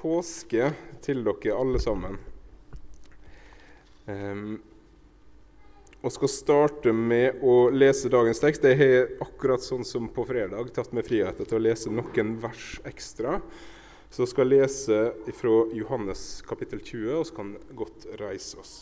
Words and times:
påske 0.00 0.72
til 1.04 1.22
dere 1.26 1.56
alle 1.56 1.80
sammen. 1.82 2.18
Um, 4.08 4.58
og 6.00 6.14
skal 6.14 6.32
starte 6.32 6.92
med 6.96 7.42
å 7.44 7.68
lese 7.68 8.08
dagens 8.12 8.40
tekst. 8.40 8.64
Jeg 8.64 8.78
har 8.80 9.26
akkurat 9.26 9.60
sånn 9.64 9.84
som 9.84 10.08
på 10.08 10.24
fredag 10.28 10.72
tatt 10.72 10.94
meg 10.96 11.04
friheten 11.04 11.44
til 11.44 11.58
å 11.58 11.64
lese 11.66 11.92
noen 11.92 12.38
vers 12.40 12.78
ekstra. 12.88 13.36
Så 14.10 14.24
jeg 14.24 14.32
skal 14.32 14.48
lese 14.50 15.00
fra 15.36 15.58
Johannes 15.76 16.40
kapittel 16.48 16.80
20, 16.80 17.12
og 17.20 17.28
så 17.28 17.36
kan 17.36 17.52
godt 17.78 18.08
reise 18.18 18.58
oss. 18.58 18.72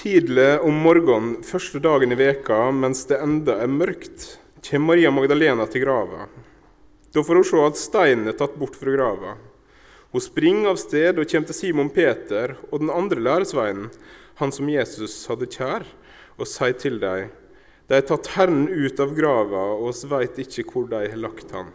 Tidlig 0.00 0.60
om 0.60 0.78
morgenen 0.80 1.42
første 1.44 1.76
dagen 1.84 2.14
i 2.14 2.16
veka, 2.16 2.70
mens 2.72 3.02
det 3.10 3.18
enda 3.20 3.58
er 3.60 3.68
mørkt, 3.68 4.38
kommer 4.64 4.94
Maria 4.94 5.10
Magdalena 5.12 5.66
til 5.68 5.82
grava. 5.84 6.24
Da 7.12 7.20
får 7.20 7.36
hun 7.36 7.44
se 7.44 7.60
at 7.66 7.76
steinen 7.76 8.30
er 8.30 8.38
tatt 8.38 8.54
bort 8.56 8.78
fra 8.80 8.94
grava. 8.94 9.34
Hun 10.14 10.24
springer 10.24 10.70
av 10.72 10.80
sted 10.80 11.20
og 11.20 11.28
kommer 11.28 11.50
til 11.50 11.58
Simon 11.58 11.92
Peter 11.92 12.54
og 12.70 12.80
den 12.80 12.94
andre 12.94 13.20
læresveinen, 13.26 13.92
han 14.40 14.56
som 14.56 14.72
Jesus 14.72 15.18
hadde 15.28 15.50
kjær, 15.52 15.84
og 16.40 16.48
sier 16.48 16.80
til 16.80 16.96
dem, 17.04 17.28
De 17.84 17.98
har 17.98 18.08
tatt 18.08 18.32
Herren 18.38 18.70
ut 18.72 19.04
av 19.04 19.12
grava, 19.12 19.66
og 19.76 19.90
oss 19.92 20.06
veit 20.08 20.40
ikke 20.40 20.64
hvor 20.70 20.88
de 20.88 21.04
har 21.10 21.20
lagt 21.20 21.52
han. 21.52 21.74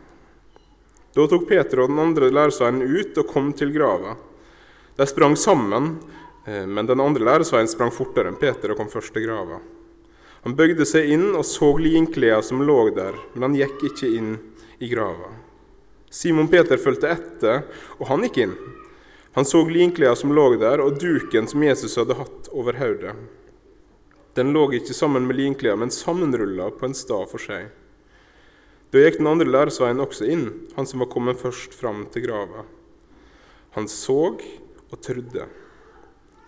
Da 1.13 1.29
tok 1.29 1.45
Peter 1.45 1.83
og 1.83 1.93
den 1.93 2.01
andre 2.01 2.33
læresveinen 2.33 2.89
ut 2.89 3.21
og 3.21 3.29
kom 3.29 3.53
til 3.53 3.69
grava. 3.75 4.17
De 4.97 5.05
sprang 5.05 5.37
sammen, 5.37 5.99
men 6.45 6.85
den 6.85 7.01
andre 7.01 7.25
læresveien 7.25 7.69
sprang 7.69 7.93
fortere 7.93 8.29
enn 8.29 8.37
Peter 8.37 8.71
og 8.71 8.77
kom 8.77 8.91
først 8.91 9.13
til 9.15 9.25
grava. 9.25 9.57
Han 10.45 10.53
bøgde 10.53 10.85
seg 10.85 11.09
inn 11.09 11.31
og 11.33 11.41
så 11.49 11.71
linklærne 11.81 12.45
som 12.45 12.61
lå 12.61 12.91
der, 12.93 13.15
men 13.33 13.47
han 13.47 13.55
gikk 13.57 13.87
ikke 13.89 14.11
inn 14.13 14.35
i 14.77 14.91
grava. 14.91 15.31
Simon 16.13 16.47
Peter 16.51 16.77
fulgte 16.77 17.09
etter, 17.15 17.63
og 17.97 18.05
han 18.11 18.27
gikk 18.27 18.37
inn. 18.43 18.53
Han 19.35 19.47
så 19.49 19.63
linklærne 19.65 20.19
som 20.19 20.35
lå 20.37 20.51
der, 20.61 20.83
og 20.85 20.99
duken 21.01 21.49
som 21.49 21.65
Jesus 21.65 21.97
hadde 21.97 22.19
hatt 22.19 22.51
over 22.53 22.77
hodet. 22.77 23.15
Den 24.37 24.53
lå 24.53 24.67
ikke 24.77 24.93
sammen 24.93 25.25
med 25.25 25.39
linklærne, 25.39 25.81
men 25.81 25.91
sammenrulla 25.91 26.69
på 26.77 26.85
en 26.85 26.95
stad 26.95 27.25
for 27.31 27.41
seg. 27.41 27.71
Da 28.93 29.01
gikk 29.01 29.17
den 29.17 29.33
andre 29.33 29.49
læresveien 29.49 29.99
også 29.99 30.29
inn, 30.29 30.45
han 30.77 30.85
som 30.85 31.01
var 31.01 31.09
kommet 31.11 31.41
først 31.41 31.73
fram 31.73 32.05
til 32.13 32.29
grava. 32.29 32.67
Han 33.75 33.89
så 33.91 34.35
og 34.37 34.99
trodde. 35.01 35.49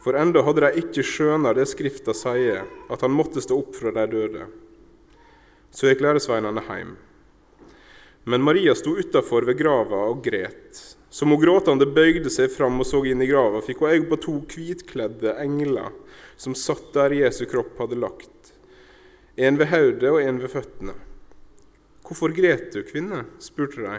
For 0.04 0.18
enda 0.18 0.44
hadde 0.46 0.64
de 0.64 0.84
ikke 0.84 1.06
skjøna 1.06 1.54
det 1.58 1.68
Skrifta 1.70 2.14
sier, 2.16 2.68
at 2.90 3.04
han 3.04 3.16
måtte 3.16 3.44
stå 3.44 3.58
opp 3.58 3.76
fra 3.76 3.92
de 3.96 4.06
døde. 4.12 4.46
Så 5.74 5.90
gikk 5.90 6.04
læresveinene 6.06 6.64
hjem. 6.68 6.94
Men 8.28 8.44
Maria 8.44 8.76
sto 8.76 8.96
utafor 9.00 9.48
ved 9.48 9.60
grava 9.60 10.08
og 10.12 10.24
gret. 10.24 10.80
Som 11.10 11.32
hun 11.32 11.40
gråtende 11.42 11.88
bøyde 11.88 12.30
seg 12.34 12.52
fram 12.52 12.82
og 12.84 12.88
så 12.88 13.00
inn 13.08 13.24
i 13.24 13.30
grava, 13.30 13.62
fikk 13.64 13.82
hun 13.82 13.94
øye 13.94 14.08
på 14.10 14.20
to 14.22 14.34
hvitkledde 14.52 15.38
engler 15.42 15.94
som 16.38 16.56
satt 16.56 16.92
der 16.94 17.16
Jesu 17.18 17.46
kropp 17.50 17.80
hadde 17.82 17.98
lagt, 17.98 18.52
en 19.36 19.58
ved 19.58 19.72
hodet 19.72 20.12
og 20.12 20.20
en 20.22 20.42
ved 20.44 20.52
føttene. 20.54 20.94
Hvorfor 22.08 22.32
gret 22.36 22.70
du, 22.76 22.84
kvinne? 22.88 23.26
spurte 23.44 23.82
de. 23.84 23.98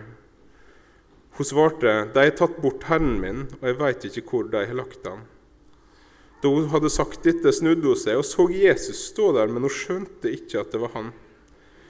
Hun 1.38 1.46
svarte, 1.46 1.96
De 2.14 2.24
har 2.24 2.36
tatt 2.36 2.56
bort 2.62 2.86
Herren 2.88 3.18
min, 3.20 3.42
og 3.60 3.66
jeg 3.68 3.78
veit 3.80 4.06
ikke 4.08 4.24
hvor 4.30 4.48
de 4.50 4.64
har 4.66 4.78
lagt 4.78 5.04
han. 5.06 5.26
Da 6.42 6.50
hun 6.52 6.68
hadde 6.70 6.90
sagt 6.90 7.24
dette, 7.26 7.52
snudde 7.52 7.90
hun 7.90 7.98
seg 7.98 8.20
og 8.20 8.26
så 8.26 8.46
Jesus 8.52 9.08
stå 9.10 9.32
der, 9.34 9.50
men 9.50 9.64
hun 9.66 9.74
skjønte 9.74 10.30
ikke 10.30 10.62
at 10.62 10.74
det 10.74 10.82
var 10.82 10.94
han. 10.94 11.10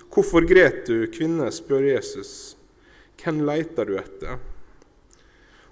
Hvorfor 0.08 0.46
gret 0.48 0.86
du, 0.88 1.02
kvinne? 1.12 1.50
spør 1.52 1.84
Jesus. 1.84 2.56
Hvem 3.20 3.42
leiter 3.44 3.84
du 3.88 3.98
etter? 4.00 4.38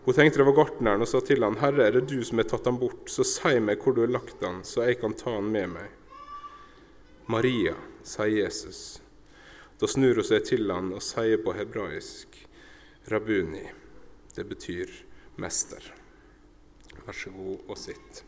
Hun 0.04 0.14
tenkte 0.14 0.38
det 0.38 0.46
var 0.46 0.58
gartneren 0.58 1.02
og 1.02 1.08
sa 1.10 1.22
til 1.24 1.42
han, 1.42 1.56
Herre, 1.58 1.88
er 1.88 1.96
det 1.96 2.04
du 2.12 2.20
som 2.22 2.38
har 2.38 2.46
tatt 2.46 2.68
ham 2.68 2.76
bort, 2.78 3.08
så 3.10 3.24
si 3.26 3.56
meg 3.58 3.80
hvor 3.82 3.96
du 3.96 4.04
har 4.04 4.12
lagt 4.12 4.44
han, 4.44 4.60
så 4.62 4.84
jeg 4.86 5.00
kan 5.00 5.16
ta 5.18 5.32
han 5.38 5.48
med 5.50 5.72
meg. 5.72 5.88
Maria, 7.32 7.74
sier 8.06 8.44
Jesus. 8.44 9.00
Da 9.80 9.88
snur 9.90 10.20
hun 10.20 10.28
seg 10.28 10.44
til 10.46 10.70
han 10.70 10.92
og 10.94 11.02
sier 11.02 11.42
på 11.42 11.56
hebraisk, 11.56 12.38
Rabuni. 13.10 13.64
Det 14.36 14.44
betyr 14.46 14.92
mester. 15.42 15.82
Vær 17.02 17.16
så 17.16 17.32
god 17.34 17.66
og 17.66 17.78
sitt. 17.80 18.25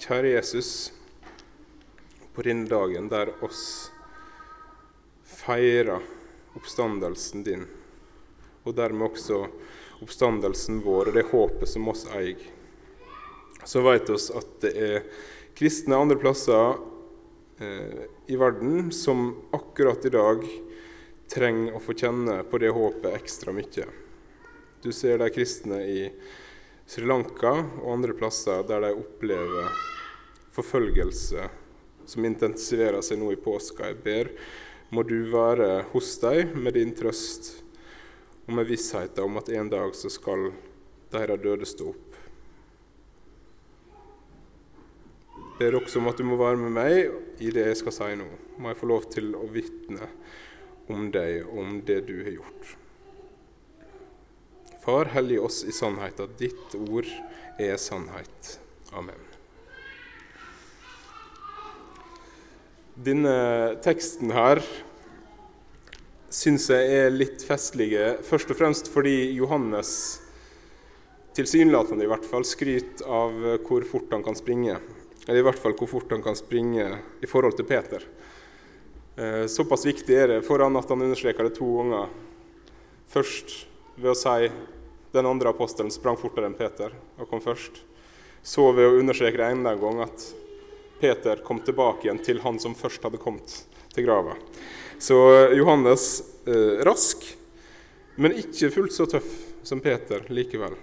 Kjære 0.00 0.30
Jesus, 0.32 0.92
på 2.32 2.40
denne 2.46 2.64
dagen 2.70 3.10
der 3.12 3.34
oss 3.44 3.90
feirer 5.28 6.00
oppstandelsen 6.56 7.44
din, 7.44 7.66
og 8.64 8.78
dermed 8.78 9.10
også 9.10 9.42
oppstandelsen 10.00 10.80
vår 10.86 11.10
og 11.10 11.18
det 11.18 11.26
håpet 11.34 11.68
som 11.68 11.92
oss 11.92 12.06
eier, 12.16 12.40
så 13.68 13.84
vet 13.84 14.08
vi 14.08 14.18
at 14.40 14.56
det 14.64 14.72
er 14.88 15.06
kristne 15.60 16.00
andre 16.00 16.16
plasser 16.22 16.80
eh, 17.60 18.08
i 18.32 18.40
verden 18.40 18.88
som 18.96 19.34
akkurat 19.52 20.08
i 20.08 20.16
dag 20.16 20.46
trenger 21.28 21.76
å 21.76 21.84
få 21.84 21.92
kjenne 21.92 22.40
på 22.48 22.64
det 22.64 22.72
håpet 22.72 23.20
ekstra 23.20 23.52
mye. 23.52 23.90
Du 24.80 24.94
ser 24.96 25.20
de 25.20 25.28
kristne 25.28 25.84
i 25.84 26.06
Sri 26.90 27.06
Lanka 27.06 27.52
og 27.54 27.92
andre 27.92 28.16
plasser 28.18 28.64
der 28.66 28.82
de 28.82 28.88
opplever 28.98 29.68
forfølgelse 30.50 31.44
som 32.10 32.26
intensiverer 32.26 32.98
seg 33.06 33.20
nå 33.20 33.28
i 33.30 33.38
påska. 33.38 33.92
Jeg 33.92 34.00
ber, 34.02 34.30
må 34.90 35.04
du 35.06 35.20
være 35.30 35.84
hos 35.92 36.16
dem 36.18 36.56
med 36.64 36.74
din 36.74 36.90
trøst 36.98 37.52
og 38.48 38.56
med 38.58 38.66
vissheten 38.72 39.22
om 39.22 39.38
at 39.38 39.52
en 39.54 39.70
dag 39.70 39.94
så 39.94 40.10
skal 40.10 40.48
deres 41.14 41.44
døde 41.46 41.70
stå 41.70 41.92
opp. 41.92 42.18
Jeg 45.38 45.56
ber 45.62 45.78
også 45.78 46.02
om 46.02 46.10
at 46.10 46.18
du 46.18 46.26
må 46.26 46.42
være 46.42 46.58
med 46.58 46.74
meg 46.74 47.38
i 47.38 47.54
det 47.54 47.68
jeg 47.68 47.82
skal 47.84 47.98
si 48.00 48.12
nå. 48.18 48.26
Må 48.58 48.74
jeg 48.74 48.82
få 48.82 48.90
lov 48.90 49.10
til 49.14 49.30
å 49.38 49.46
vitne 49.46 50.10
om 50.90 51.06
deg 51.14 51.44
og 51.44 51.58
om 51.68 51.82
det 51.86 52.02
du 52.10 52.16
har 52.24 52.34
gjort. 52.40 52.79
Far, 54.80 55.10
hellig 55.12 55.40
oss 55.44 55.64
i 55.68 55.72
sannhet, 55.76 56.20
at 56.20 56.38
ditt 56.40 56.76
ord 56.78 57.08
er 57.60 57.76
sannhet. 57.76 58.54
Amen. 58.96 59.26
Denne 63.00 63.34
teksten 63.84 64.32
her 64.32 64.62
syns 66.30 66.68
jeg 66.72 66.96
er 66.96 67.12
litt 67.12 67.44
festlige, 67.44 68.16
først 68.24 68.52
og 68.52 68.58
fremst 68.58 68.90
fordi 68.92 69.32
Johannes 69.36 69.92
tilsynelatende 71.36 72.04
i 72.06 72.10
hvert 72.10 72.26
fall 72.26 72.44
skryter 72.48 73.06
av 73.06 73.36
hvor 73.66 73.84
fort 73.88 74.12
han 74.14 74.24
kan 74.24 74.36
springe. 74.38 74.78
Eller 75.26 75.42
i 75.42 75.46
hvert 75.46 75.60
fall 75.60 75.76
hvor 75.78 75.90
fort 75.90 76.12
han 76.12 76.24
kan 76.24 76.36
springe 76.38 76.86
i 77.20 77.28
forhold 77.30 77.56
til 77.58 77.68
Peter. 77.68 78.04
Eh, 79.16 79.44
såpass 79.50 79.84
viktig 79.86 80.16
er 80.16 80.34
det 80.34 80.44
for 80.46 80.62
han 80.64 80.78
at 80.80 80.88
han 80.88 81.04
understreker 81.04 81.46
det 81.46 81.58
to 81.58 81.68
ganger. 81.78 82.12
Først 83.10 83.69
ved 84.00 84.12
å 84.12 84.18
si 84.18 84.50
den 85.12 85.26
andre 85.26 85.52
apostelen 85.52 85.92
sprang 85.92 86.18
fortere 86.20 86.48
enn 86.48 86.56
Peter 86.58 86.94
og 87.18 87.28
kom 87.30 87.42
først. 87.44 87.82
Så 88.42 88.70
ved 88.72 88.88
å 88.88 89.00
understreke 89.00 89.40
det 89.40 89.50
enda 89.52 89.74
en 89.74 89.82
gang 89.82 90.02
at 90.06 90.26
Peter 91.00 91.40
kom 91.44 91.60
tilbake 91.64 92.06
igjen 92.06 92.20
til 92.24 92.40
han 92.44 92.60
som 92.60 92.76
først 92.76 93.04
hadde 93.04 93.20
kommet 93.20 93.52
til 93.94 94.06
grava. 94.06 94.36
Så 95.00 95.16
Johannes 95.56 96.22
eh, 96.46 96.80
rask, 96.86 97.24
men 98.20 98.36
ikke 98.36 98.72
fullt 98.72 98.94
så 98.96 99.08
tøff 99.08 99.28
som 99.64 99.80
Peter 99.80 100.24
likevel. 100.28 100.76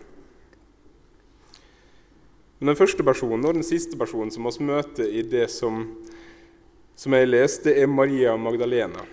Men 2.58 2.74
Den 2.74 2.80
første 2.80 3.06
personen 3.06 3.46
og 3.46 3.54
den 3.60 3.66
siste 3.66 3.98
personen 3.98 4.34
som 4.34 4.48
vi 4.50 4.66
møter 4.66 5.06
i 5.06 5.22
det 5.22 5.46
som, 5.54 5.84
som 6.98 7.14
jeg 7.14 7.28
har 7.28 7.30
lest, 7.30 7.68
det 7.70 7.78
er 7.78 7.90
Maria 7.90 8.34
Magdalena. 8.38 9.06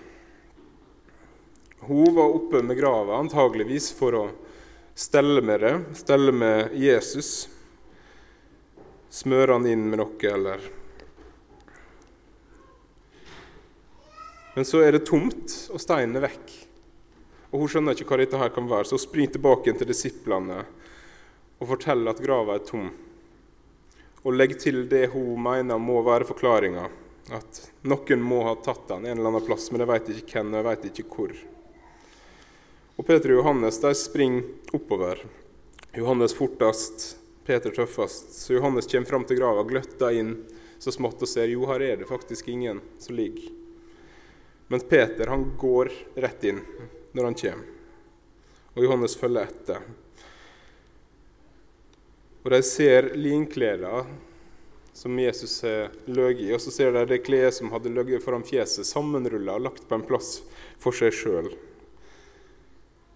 Hun 1.87 2.15
var 2.15 2.35
oppe 2.37 2.61
med 2.65 2.77
grava 2.79 3.19
antageligvis 3.21 3.91
for 3.93 4.17
å 4.17 4.23
stelle 4.95 5.43
med 5.45 5.61
det, 5.61 5.73
stelle 5.99 6.31
med 6.33 6.73
Jesus. 6.79 7.47
Smøre 9.13 9.57
han 9.57 9.67
inn 9.69 9.85
med 9.91 10.01
noe, 10.01 10.31
eller 10.31 10.63
Men 14.55 14.65
så 14.65 14.79
er 14.79 14.95
det 14.95 15.03
tomt, 15.03 15.51
og 15.75 15.81
steinen 15.83 16.15
er 16.15 16.29
vekk. 16.29 16.51
Og 17.51 17.59
Hun 17.59 17.71
skjønner 17.71 17.95
ikke 17.95 18.07
hva 18.07 18.19
dette 18.21 18.39
her 18.39 18.53
kan 18.55 18.69
være, 18.71 18.87
så 18.87 18.95
hun 18.95 19.03
springer 19.03 19.33
tilbake 19.35 19.73
til 19.75 19.89
disiplene 19.89 20.61
og 21.59 21.67
forteller 21.69 22.11
at 22.11 22.21
grava 22.23 22.55
er 22.55 22.63
tom. 22.67 22.87
Og 24.23 24.35
legger 24.35 24.61
til 24.63 24.79
det 24.91 25.09
hun 25.11 25.35
mener 25.43 25.79
må 25.79 25.99
være 26.07 26.27
forklaringa, 26.27 26.87
at 27.35 27.59
noen 27.83 28.23
må 28.23 28.45
ha 28.47 28.55
tatt 28.63 28.87
den 28.89 29.05
en 29.05 29.17
eller 29.17 29.33
annen 29.33 29.45
plass, 29.45 29.67
men 29.71 29.83
jeg 29.83 29.91
vet 29.91 30.09
ikke 30.15 30.39
hvem 30.39 30.53
og 30.53 30.59
jeg 30.61 30.67
vet 30.69 30.89
ikke 30.91 31.07
hvor. 31.11 31.35
Og 32.95 33.03
Peter 33.03 33.33
og 33.33 33.41
Johannes 33.41 33.81
de 33.83 33.91
springer 33.97 34.75
oppover. 34.75 35.19
Johannes 35.95 36.35
fortest 36.35 37.17
Peter 37.45 37.71
tøffest, 37.71 38.31
så 38.33 38.55
Johannes 38.55 38.87
kommer 38.89 39.09
fram 39.09 39.25
til 39.27 39.37
grava, 39.37 39.63
gløtter 39.67 40.15
inn 40.17 40.31
så 40.81 40.91
smått 40.91 41.21
og 41.21 41.29
ser 41.29 41.51
jo, 41.51 41.67
her 41.69 41.83
er 41.83 41.99
det 41.99 42.07
faktisk 42.09 42.47
ingen 42.49 42.81
som 42.99 43.15
ligger. 43.15 43.51
Mens 44.71 44.87
Peter 44.89 45.29
han 45.29 45.51
går 45.59 45.91
rett 46.23 46.47
inn 46.47 46.63
når 47.13 47.29
han 47.29 47.37
kommer, 47.41 47.67
og 48.73 48.87
Johannes 48.87 49.17
følger 49.19 49.45
etter. 49.45 49.85
Og 52.45 52.49
de 52.53 52.61
ser 52.65 53.11
linklærne 53.17 54.05
som 54.95 55.19
Jesus 55.19 55.59
har 55.65 55.93
løyet 56.07 56.41
i, 56.47 56.49
og 56.55 56.63
så 56.63 56.73
ser 56.73 56.95
de 56.95 57.05
det 57.11 57.23
kledet 57.27 57.53
som 57.57 57.69
hadde 57.75 57.93
ligget 57.93 58.23
foran 58.23 58.45
fjeset, 58.47 58.87
sammenrulla 58.87 59.59
og 59.59 59.67
lagt 59.67 59.87
på 59.89 59.99
en 59.99 60.05
plass 60.07 60.39
for 60.81 60.95
seg 60.95 61.13
sjøl. 61.13 61.49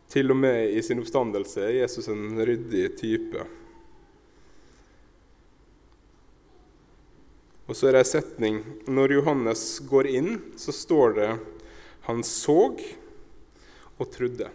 Til 0.09 0.33
og 0.33 0.39
med 0.41 0.73
i 0.73 0.81
sin 0.81 1.01
oppstandelse 1.03 1.61
er 1.67 1.81
Jesus 1.83 2.09
en 2.09 2.33
ryddig 2.37 2.87
type. 2.97 3.45
Og 7.69 7.77
så 7.77 7.89
er 7.89 7.93
det 7.93 8.01
en 8.01 8.09
setning 8.09 8.55
Når 8.89 9.13
Johannes 9.19 9.63
går 9.85 10.09
inn, 10.09 10.31
så 10.57 10.73
står 10.73 11.17
det 11.19 11.31
han 12.09 12.23
såg 12.25 12.79
og 14.01 14.07
trodde. 14.09 14.47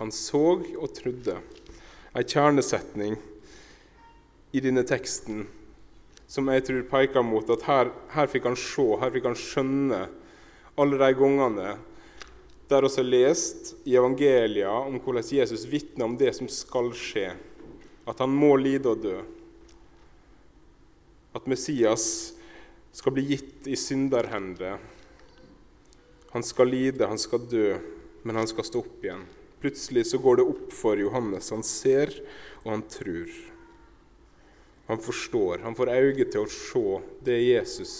Han 0.00 0.10
såg 0.10 0.64
og 0.74 0.90
trodde. 0.96 1.36
En 2.10 2.26
kjernesetning 2.26 3.14
i 4.50 4.62
denne 4.64 4.82
teksten 4.88 5.44
som 6.26 6.50
jeg 6.50 6.64
tror 6.66 6.88
peker 6.90 7.22
mot 7.22 7.46
at 7.54 7.62
her, 7.68 7.92
her 8.16 8.26
fikk 8.32 8.48
han 8.48 8.58
se, 8.58 8.86
her 8.98 9.12
fikk 9.14 9.28
han 9.30 9.38
skjønne 9.38 10.00
alle 10.74 10.98
de 10.98 11.10
gangene 11.20 11.76
der 12.68 12.82
vi 12.82 12.90
har 12.96 13.08
lest 13.08 13.74
i 13.84 13.94
evangelia 13.96 14.70
om 14.70 14.98
hvordan 14.98 15.24
Jesus 15.38 15.66
vitner 15.70 16.04
om 16.04 16.16
det 16.18 16.32
som 16.34 16.48
skal 16.50 16.92
skje, 16.94 17.30
at 18.06 18.22
han 18.22 18.30
må 18.30 18.56
lide 18.58 18.90
og 18.90 19.02
dø 19.02 19.20
at 21.36 21.46
Messias 21.46 22.32
skal 22.96 23.12
bli 23.12 23.26
gitt 23.34 23.66
i 23.68 23.76
synderhender. 23.76 24.78
Han 26.32 26.44
skal 26.44 26.70
lide, 26.72 27.08
han 27.08 27.20
skal 27.20 27.44
dø, 27.50 27.76
men 28.24 28.40
han 28.40 28.48
skal 28.48 28.64
stå 28.64 28.80
opp 28.84 29.04
igjen. 29.04 29.26
Plutselig 29.60 30.06
så 30.10 30.20
går 30.22 30.40
det 30.40 30.46
opp 30.48 30.72
for 30.74 31.00
Johannes. 31.00 31.50
Han 31.52 31.64
ser, 31.66 32.12
og 32.64 32.70
han 32.72 32.84
tror. 32.88 33.32
Han 34.88 35.02
forstår. 35.02 35.60
Han 35.64 35.76
får 35.76 35.92
øye 35.92 36.24
til 36.24 36.42
å 36.44 36.50
se 36.52 36.84
det 37.26 37.38
Jesus 37.42 37.94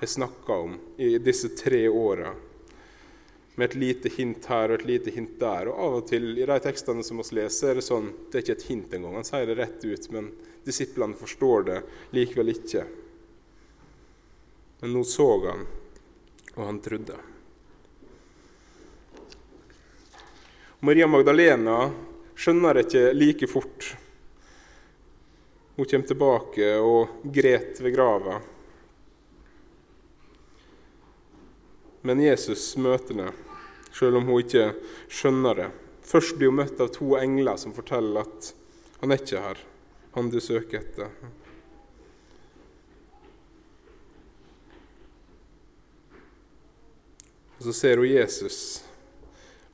har 0.00 0.10
snakka 0.10 0.60
om 0.66 0.78
i 0.98 1.12
disse 1.22 1.52
tre 1.54 1.84
åra. 1.88 2.34
Med 3.60 3.68
et 3.68 3.76
lite 3.76 4.08
hint 4.14 4.46
her 4.48 4.70
og 4.72 4.78
et 4.78 4.86
lite 4.88 5.12
hint 5.12 5.34
der. 5.40 5.68
Og 5.68 5.80
Av 5.84 5.96
og 5.98 6.06
til 6.08 6.30
i 6.32 6.46
de 6.48 6.60
tekstene 6.64 7.04
som 7.04 7.20
vi 7.20 7.26
leser, 7.42 7.74
er 7.74 7.80
det 7.80 7.84
sånn 7.84 8.08
det 8.30 8.38
er 8.38 8.46
ikke 8.46 8.56
et 8.56 8.70
hint 8.70 8.94
engang. 8.96 9.18
Han 9.20 9.28
sier 9.28 9.44
det 9.50 9.58
rett 9.58 9.84
ut, 9.84 10.06
men 10.14 10.30
Disiplene 10.64 11.16
forstår 11.16 11.62
det 11.62 11.78
likevel 12.10 12.52
ikke. 12.52 12.84
Men 14.80 14.92
nå 14.92 15.04
så 15.04 15.28
han, 15.46 15.66
og 16.54 16.62
han 16.66 16.80
trodde. 16.84 17.16
Maria 20.80 21.08
Magdalena 21.08 21.90
skjønner 22.36 22.76
det 22.76 22.86
ikke 22.86 23.12
like 23.16 23.48
fort. 23.48 23.90
Hun 25.76 25.88
kommer 25.88 26.08
tilbake 26.08 26.72
og 26.80 27.20
gret 27.32 27.80
ved 27.80 27.94
grava. 27.96 28.40
Men 32.00 32.20
Jesus 32.24 32.72
møter 32.80 33.12
henne, 33.12 33.32
selv 33.94 34.20
om 34.20 34.28
hun 34.30 34.44
ikke 34.44 34.70
skjønner 35.08 35.64
det. 35.64 35.70
Først 36.06 36.38
blir 36.38 36.50
hun 36.50 36.62
møtt 36.62 36.80
av 36.82 36.92
to 36.94 37.14
engler 37.18 37.58
som 37.60 37.74
forteller 37.76 38.24
at 38.24 38.54
han 39.00 39.12
er 39.12 39.22
ikke 39.22 39.42
her 39.44 39.66
han 40.12 40.30
du 40.30 40.40
søker 40.42 40.80
etter. 40.80 41.10
Og 47.58 47.66
Så 47.66 47.74
ser 47.76 48.00
hun 48.00 48.08
Jesus, 48.08 48.80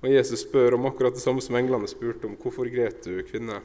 og 0.02 0.10
Jesus 0.10 0.42
spør 0.42 0.74
om 0.76 0.88
akkurat 0.90 1.14
det 1.14 1.22
samme 1.22 1.40
som 1.44 1.56
englene 1.56 1.88
spurte 1.88 2.26
om. 2.28 2.34
Hvorfor 2.40 2.68
gret 2.70 3.04
du, 3.06 3.22
kvinne? 3.28 3.60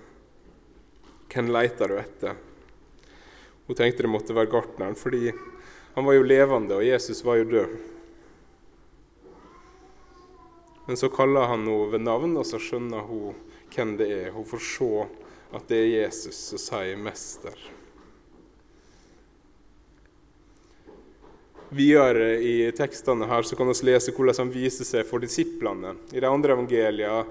Hvem 1.31 1.49
leter 1.51 1.89
du 1.89 1.97
etter? 1.97 2.37
Hun 3.65 3.77
tenkte 3.77 4.05
det 4.05 4.11
måtte 4.11 4.35
være 4.35 4.51
gartneren, 4.51 4.97
fordi 4.99 5.31
han 5.95 6.05
var 6.05 6.15
jo 6.15 6.27
levende, 6.27 6.77
og 6.77 6.85
Jesus 6.85 7.23
var 7.25 7.41
jo 7.41 7.49
død. 7.49 7.73
Men 10.91 10.97
så 10.97 11.07
kaller 11.09 11.45
han 11.47 11.61
henne 11.63 11.85
ved 11.87 12.01
navn, 12.03 12.33
og 12.35 12.43
så 12.43 12.57
skjønner 12.59 13.05
hun 13.07 13.35
hvem 13.71 13.93
det 13.95 14.09
er. 14.11 14.33
Hun 14.35 14.43
får 14.43 14.59
se 14.67 14.87
at 15.55 15.69
det 15.69 15.77
er 15.77 15.85
Jesus 16.01 16.39
som 16.49 16.59
sier 16.59 16.97
'mester'. 16.99 17.61
Videre 21.71 22.27
i 22.43 22.71
tekstene 22.75 23.29
her 23.31 23.47
så 23.47 23.55
kan 23.55 23.71
vi 23.71 23.77
lese 23.87 24.11
hvordan 24.11 24.35
han 24.41 24.51
viser 24.51 24.83
seg 24.83 25.07
for 25.07 25.23
disiplene 25.23 25.95
i 26.11 26.19
de 26.19 26.27
andre 26.27 26.57
evangeliene, 26.59 27.23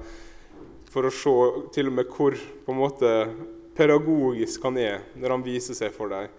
for 0.88 1.04
å 1.04 1.12
se 1.12 1.36
til 1.76 1.92
og 1.92 1.98
med 1.98 2.08
hvor 2.16 2.32
på 2.64 2.72
en 2.72 2.80
måte 2.80 3.12
pedagogisk 3.76 4.64
han 4.64 4.80
er 4.80 5.04
når 5.20 5.36
han 5.36 5.44
viser 5.44 5.76
seg 5.76 5.92
for 5.92 6.08
dem. 6.08 6.32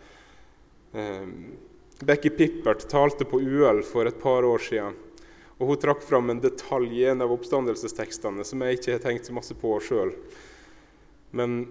Ehm, 0.97 1.53
Becky 2.01 2.33
Pippert 2.33 2.89
talte 2.89 3.29
på 3.29 3.37
UL 3.37 3.85
for 3.85 4.09
et 4.09 4.17
par 4.17 4.41
år 4.41 4.57
siden. 4.57 4.97
Og 5.61 5.67
Hun 5.69 5.77
trakk 5.77 6.01
fram 6.01 6.31
en 6.33 6.41
detalj 6.41 6.95
i 6.97 7.05
en 7.11 7.21
av 7.21 7.31
oppstandelsestekstene 7.35 8.41
som 8.47 8.63
jeg 8.65 8.79
ikke 8.79 8.95
har 8.95 9.03
tenkt 9.03 9.29
så 9.29 9.35
masse 9.35 9.53
på 9.53 9.75
sjøl. 9.85 10.15
Men 11.37 11.67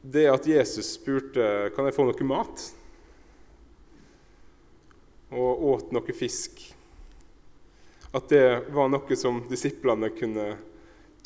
det 0.00 0.24
at 0.32 0.48
Jesus 0.48 0.94
spurte 0.96 1.68
kan 1.76 1.84
jeg 1.84 1.96
få 1.96 2.06
noe 2.08 2.28
mat, 2.28 2.64
og 5.28 5.64
åt 5.74 5.92
noe 5.92 6.16
fisk, 6.16 6.62
at 8.16 8.32
det 8.32 8.46
var 8.72 8.88
noe 8.88 9.20
som 9.20 9.42
disiplene 9.50 10.08
kunne 10.16 10.48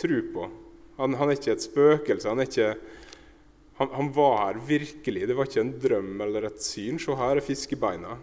tro 0.01 0.19
på. 0.35 0.51
Han, 0.99 1.15
han 1.15 1.31
er 1.31 1.39
ikke 1.39 1.55
et 1.55 1.65
spøkelse. 1.65 2.29
Han, 2.29 2.43
ikke, 2.43 2.75
han, 3.79 3.95
han, 3.95 4.11
var 4.19 4.39
her 4.41 4.59
virkelig. 4.67 5.29
Det 5.31 5.39
var 5.39 5.47
ikke 5.47 5.63
en 5.63 5.75
drøm 5.87 6.27
eller 6.27 6.51
et 6.51 6.63
syn. 6.67 6.99
Se, 6.99 7.15
her 7.15 7.39
er 7.39 7.47
fiskebeina. 7.47 8.19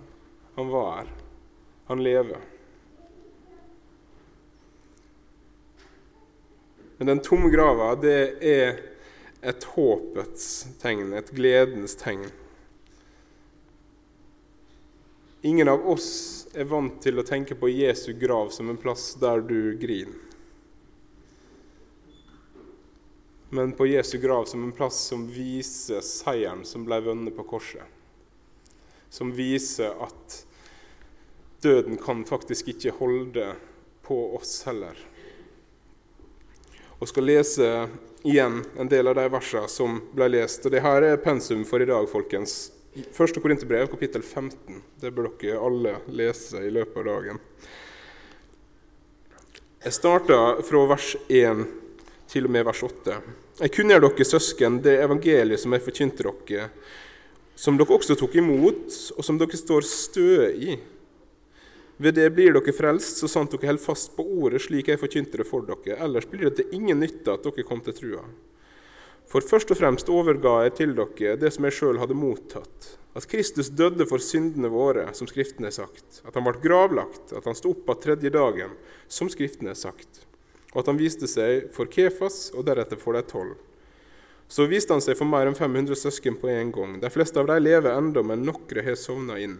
Han 0.59 0.71
var 0.75 0.89
her. 0.97 1.13
Han 1.87 2.03
lever. 2.03 2.58
Men 6.99 7.07
den 7.07 7.19
tomme 7.23 7.47
grava, 7.49 7.93
det 7.95 8.43
er 8.43 8.79
et 9.39 9.63
håpets 9.71 10.47
tegn, 10.81 11.13
et 11.15 11.29
gledens 11.31 11.93
tegn. 11.95 12.25
Ingen 15.47 15.71
av 15.71 15.85
oss 15.87 16.09
er 16.51 16.67
vant 16.67 16.97
til 16.99 17.21
å 17.21 17.23
tenke 17.23 17.55
på 17.55 17.69
Jesu 17.71 18.11
grav 18.19 18.51
som 18.51 18.67
en 18.67 18.79
plass 18.81 19.13
der 19.21 19.39
du 19.47 19.77
griner. 19.79 20.25
Men 23.55 23.71
på 23.79 23.87
Jesu 23.87 24.17
grav 24.19 24.49
som 24.51 24.67
en 24.67 24.75
plass 24.75 24.99
som 25.07 25.23
viser 25.31 26.03
seieren 26.03 26.65
som 26.67 26.83
ble 26.83 26.99
vunnet 27.07 27.37
på 27.39 27.47
korset. 27.47 27.87
Som 29.07 29.31
viser 29.39 29.95
at 30.03 30.41
døden 31.63 31.95
kan 32.03 32.27
faktisk 32.27 32.75
ikke 32.75 32.97
holde 32.99 33.53
på 34.03 34.19
oss 34.35 34.59
heller. 34.67 34.99
Og 36.99 37.07
skal 37.07 37.29
lese 37.29 37.67
igjen 38.27 38.59
en 38.79 38.89
del 38.91 39.07
av 39.07 39.15
de 39.15 39.27
versene 39.31 39.71
som 39.71 40.01
ble 40.15 40.27
lest. 40.33 40.65
Og 40.67 40.73
det 40.73 40.83
her 40.83 41.05
er 41.07 41.21
pensum 41.23 41.63
for 41.67 41.79
i 41.79 41.87
dag, 41.87 42.07
folkens. 42.11 42.73
Første 43.15 43.39
Korinterbrev, 43.39 43.87
kapittel 43.91 44.23
15. 44.25 44.81
Det 44.99 45.11
bør 45.15 45.29
dere 45.39 45.61
alle 45.63 45.93
lese 46.11 46.59
i 46.65 46.71
løpet 46.73 46.99
av 46.99 47.07
dagen. 47.07 47.39
Jeg 49.79 49.95
starta 49.95 50.39
fra 50.67 50.81
vers 50.91 51.13
1 51.31 51.63
til 52.29 52.49
og 52.49 52.51
med 52.51 52.65
vers 52.67 52.81
8. 52.83 53.19
Jeg 53.61 53.73
kunngjør 53.77 54.03
dere 54.09 54.27
søsken 54.27 54.81
det 54.83 54.97
evangeliet 55.05 55.61
som 55.61 55.71
jeg 55.75 55.85
forkynte 55.85 56.25
dere, 56.27 56.67
som 57.55 57.79
dere 57.79 57.95
også 57.95 58.17
tok 58.19 58.35
imot, 58.41 58.91
og 59.15 59.23
som 59.23 59.39
dere 59.39 59.59
står 59.59 59.87
støe 59.87 60.49
i. 60.51 60.75
Ved 61.99 62.15
det 62.15 62.29
blir 62.31 62.53
dere 62.55 62.71
frelst, 62.71 63.17
så 63.19 63.27
sant 63.27 63.51
dere 63.51 63.73
holder 63.73 63.83
fast 63.83 64.13
på 64.15 64.23
ordet 64.23 64.61
slik 64.63 64.87
jeg 64.87 65.01
forkynte 65.01 65.41
det 65.41 65.47
for 65.47 65.65
dere. 65.67 65.97
Ellers 65.99 66.27
blir 66.31 66.47
det 66.47 66.61
til 66.61 66.77
ingen 66.77 67.01
nytte 67.03 67.33
at 67.33 67.43
dere 67.43 67.65
kom 67.67 67.81
til 67.83 67.97
trua. 67.97 68.23
For 69.29 69.43
først 69.45 69.73
og 69.75 69.77
fremst 69.77 70.07
overga 70.09 70.55
jeg 70.63 70.77
til 70.77 70.95
dere 70.95 71.35
det 71.41 71.51
som 71.53 71.67
jeg 71.67 71.75
sjøl 71.75 71.99
hadde 71.99 72.15
mottatt. 72.15 72.93
At 73.19 73.27
Kristus 73.27 73.67
døde 73.73 74.07
for 74.07 74.23
syndene 74.23 74.71
våre, 74.71 75.09
som 75.17 75.27
Skriften 75.27 75.67
er 75.67 75.75
sagt. 75.75 76.21
At 76.23 76.37
han 76.37 76.45
ble 76.45 76.55
gravlagt, 76.63 77.33
at 77.35 77.45
han 77.49 77.57
sto 77.57 77.73
opp 77.73 77.89
av 77.91 77.99
tredje 78.05 78.31
dagen, 78.31 78.77
som 79.11 79.27
Skriften 79.29 79.67
er 79.67 79.75
sagt. 79.77 80.23
Og 80.71 80.83
at 80.83 80.91
han 80.91 81.01
viste 81.01 81.27
seg 81.27 81.67
for 81.75 81.89
Kefas, 81.91 82.53
og 82.55 82.63
deretter 82.69 83.01
for 83.01 83.17
de 83.17 83.25
tolv. 83.27 83.57
Så 84.49 84.69
viste 84.69 84.95
han 84.95 85.03
seg 85.03 85.17
for 85.19 85.29
mer 85.29 85.49
enn 85.49 85.57
500 85.57 85.99
søsken 85.99 86.39
på 86.39 86.47
en 86.53 86.71
gang. 86.73 86.95
De 87.01 87.11
fleste 87.11 87.41
av 87.41 87.49
dem 87.49 87.59
lever 87.65 87.91
ennå, 87.91 88.23
men 88.25 88.47
noen 88.47 88.85
har 88.87 88.97
sovna 88.97 89.35
inn. 89.41 89.59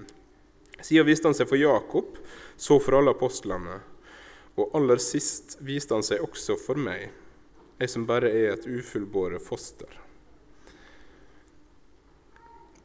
Siden 0.82 1.08
viste 1.08 1.28
han 1.28 1.38
seg 1.38 1.50
for 1.50 1.60
Jakob, 1.60 2.18
så 2.58 2.80
for 2.80 3.00
alle 3.00 3.14
apostlene. 3.16 3.80
Og 4.60 4.76
aller 4.76 5.00
sist 5.04 5.58
viste 5.64 5.96
han 5.96 6.06
seg 6.06 6.24
også 6.24 6.58
for 6.60 6.80
meg, 6.80 7.10
jeg 7.80 7.92
som 7.92 8.08
bare 8.08 8.32
er 8.32 8.54
et 8.54 8.68
ufullbåret 8.68 9.44
foster. 9.44 9.92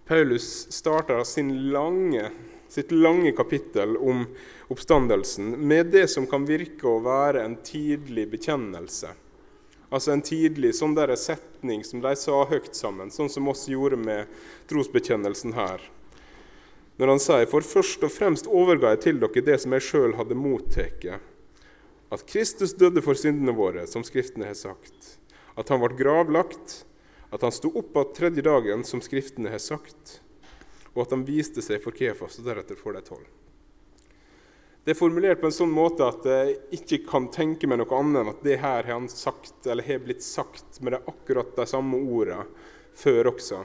Paulus 0.04 0.66
starter 0.70 1.24
lange, 1.72 2.30
sitt 2.68 2.92
lange 2.92 3.32
kapittel 3.32 3.96
om 3.96 4.26
oppstandelsen 4.68 5.54
med 5.56 5.86
det 5.86 6.08
som 6.12 6.26
kan 6.26 6.44
virke 6.44 6.86
å 6.86 7.00
være 7.00 7.42
en 7.44 7.56
tidlig 7.64 8.28
bekjennelse. 8.34 9.14
Altså 9.88 10.12
en 10.12 10.22
tidlig 10.26 10.74
sånn 10.76 10.94
der 10.96 11.14
setning 11.16 11.84
som 11.86 12.02
de 12.04 12.12
sa 12.18 12.44
høyt 12.50 12.74
sammen, 12.76 13.10
sånn 13.14 13.30
som 13.30 13.48
oss 13.48 13.64
gjorde 13.70 13.96
med 13.96 14.30
trosbekjennelsen 14.68 15.54
her. 15.56 15.80
Når 16.96 17.10
han 17.10 17.22
sier 17.22 17.48
for 17.50 17.66
først 17.66 18.04
og 18.06 18.12
fremst 18.14 18.46
overga 18.46 18.92
jeg 18.94 19.00
til 19.02 19.22
dere 19.22 19.42
det 19.48 19.56
som 19.62 19.74
jeg 19.74 19.86
sjøl 19.88 20.16
hadde 20.18 20.38
mottatt, 20.38 21.06
at 22.14 22.26
Kristus 22.30 22.76
døde 22.78 23.02
for 23.02 23.18
syndene 23.18 23.54
våre, 23.56 23.88
som 23.90 24.04
Skriftene 24.06 24.46
har 24.46 24.58
sagt, 24.58 25.16
at 25.58 25.70
han 25.72 25.82
ble 25.82 25.96
gravlagt, 25.98 26.84
at 27.34 27.42
han 27.42 27.54
sto 27.54 27.72
opp 27.74 27.96
av 27.98 28.12
tredje 28.14 28.44
dagen, 28.46 28.84
som 28.86 29.02
Skriftene 29.02 29.50
har 29.50 29.62
sagt, 29.62 30.20
og 30.94 31.02
at 31.02 31.16
han 31.16 31.26
viste 31.26 31.64
seg 31.64 31.82
for 31.82 31.96
Kefas 31.96 32.38
og 32.38 32.46
deretter 32.46 32.78
for 32.78 32.94
de 32.94 33.02
tolv. 33.02 33.26
Det 34.84 34.92
er 34.92 34.98
formulert 34.98 35.40
på 35.40 35.48
en 35.48 35.56
sånn 35.56 35.72
måte 35.72 36.04
at 36.06 36.26
jeg 36.28 36.58
ikke 36.76 36.98
kan 37.08 37.30
tenke 37.32 37.66
meg 37.66 37.80
noe 37.80 37.98
annet 37.98 38.20
enn 38.20 38.30
at 38.34 38.42
det 38.44 38.58
her 38.60 38.84
har 38.84 38.90
han 38.92 39.08
sagt, 39.10 39.64
eller 39.64 39.86
har 39.86 40.02
blitt 40.04 40.22
sagt 40.22 40.78
med 40.84 40.92
det 40.94 41.00
akkurat 41.08 41.54
de 41.56 41.66
samme 41.66 41.98
ordene 42.04 42.44
før 42.94 43.32
også. 43.32 43.62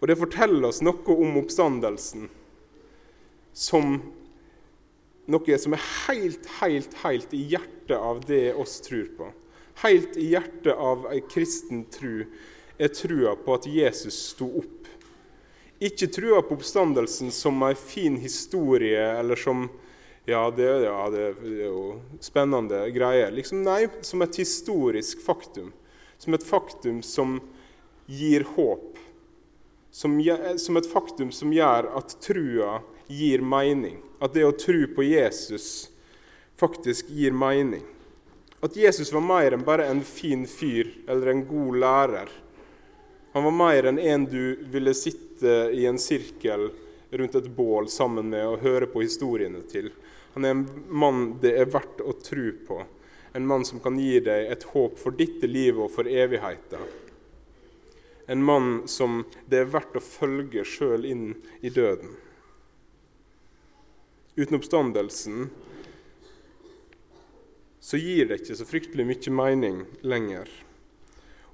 Og 0.00 0.10
det 0.10 0.18
forteller 0.20 0.68
oss 0.68 0.82
noe 0.84 1.16
om 1.16 1.38
oppstandelsen 1.40 2.28
som 3.56 3.98
noe 5.26 5.58
som 5.58 5.74
er 5.74 5.86
helt, 6.06 6.44
helt, 6.60 6.92
helt 7.02 7.32
i 7.34 7.42
hjertet 7.54 7.96
av 7.96 8.20
det 8.28 8.52
oss 8.54 8.78
tror 8.84 9.08
på. 9.16 9.30
Helt 9.82 10.16
i 10.20 10.30
hjertet 10.34 10.74
av 10.74 11.08
ei 11.10 11.22
kristen 11.26 11.86
tru 11.92 12.26
er 12.76 12.92
trua 12.92 13.34
på 13.40 13.56
at 13.56 13.66
Jesus 13.70 14.18
sto 14.34 14.50
opp 14.60 14.86
ikke 15.78 16.06
trua 16.08 16.38
på 16.42 16.56
oppstandelsen 16.56 17.32
som 17.32 17.60
ei 17.66 17.74
fin 17.76 18.16
historie 18.16 19.02
eller 19.18 19.36
som 19.36 19.66
ja, 20.24 20.48
det, 20.50 20.64
ja, 20.82 21.02
det 21.12 21.26
er 21.28 21.66
jo 21.68 21.82
spennende 22.24 22.80
greier. 22.90 23.30
Liksom, 23.30 23.60
nei, 23.62 23.84
som 24.02 24.24
et 24.24 24.38
historisk 24.40 25.20
faktum. 25.22 25.68
Som 26.18 26.34
et 26.34 26.42
faktum 26.42 26.98
som 27.04 27.36
gir 28.10 28.42
håp. 28.56 28.96
Som, 29.96 30.18
som 30.58 30.76
et 30.76 30.88
faktum 30.92 31.30
som 31.32 31.52
gjør 31.56 31.86
at 31.96 32.18
trua 32.20 32.82
gir 33.08 33.40
mening. 33.40 33.96
At 34.20 34.34
det 34.36 34.42
å 34.44 34.52
tro 34.52 34.82
på 34.92 35.06
Jesus 35.06 35.88
faktisk 36.60 37.08
gir 37.16 37.32
mening. 37.32 37.80
At 38.60 38.76
Jesus 38.76 39.08
var 39.12 39.24
mer 39.24 39.56
enn 39.56 39.64
bare 39.64 39.86
en 39.88 40.02
fin 40.04 40.42
fyr 40.44 40.90
eller 41.08 41.30
en 41.32 41.40
god 41.48 41.78
lærer. 41.80 42.34
Han 43.32 43.48
var 43.48 43.56
mer 43.56 43.88
enn 43.88 44.02
en 44.02 44.28
du 44.28 44.68
ville 44.68 44.92
sitte 44.92 45.54
i 45.72 45.88
en 45.88 45.98
sirkel 46.00 46.68
rundt 47.16 47.40
et 47.40 47.48
bål 47.56 47.88
sammen 47.88 48.28
med 48.36 48.44
og 48.50 48.68
høre 48.68 48.90
på 48.92 49.00
historiene 49.00 49.64
til. 49.72 49.88
Han 50.36 50.44
er 50.44 50.58
en 50.58 50.66
mann 50.92 51.24
det 51.40 51.54
er 51.56 51.72
verdt 51.72 52.04
å 52.04 52.18
tro 52.20 52.50
på. 52.68 52.82
En 53.32 53.48
mann 53.48 53.64
som 53.64 53.80
kan 53.80 53.96
gi 53.96 54.20
deg 54.20 54.52
et 54.52 54.68
håp 54.76 55.00
for 55.00 55.16
ditt 55.16 55.40
liv 55.48 55.80
og 55.80 55.88
for 55.96 56.04
evigheten. 56.04 56.84
En 58.26 58.42
mann 58.42 58.88
som 58.90 59.24
det 59.46 59.62
er 59.62 59.70
verdt 59.70 59.98
å 59.98 60.02
følge 60.02 60.64
sjøl 60.66 61.06
inn 61.06 61.26
i 61.62 61.70
døden. 61.70 62.16
Uten 64.36 64.58
oppstandelsen 64.58 65.48
så 67.80 67.96
gir 68.02 68.26
det 68.26 68.42
ikke 68.42 68.56
så 68.58 68.66
fryktelig 68.66 69.06
mye 69.06 69.32
mening 69.32 69.84
lenger. 70.02 70.50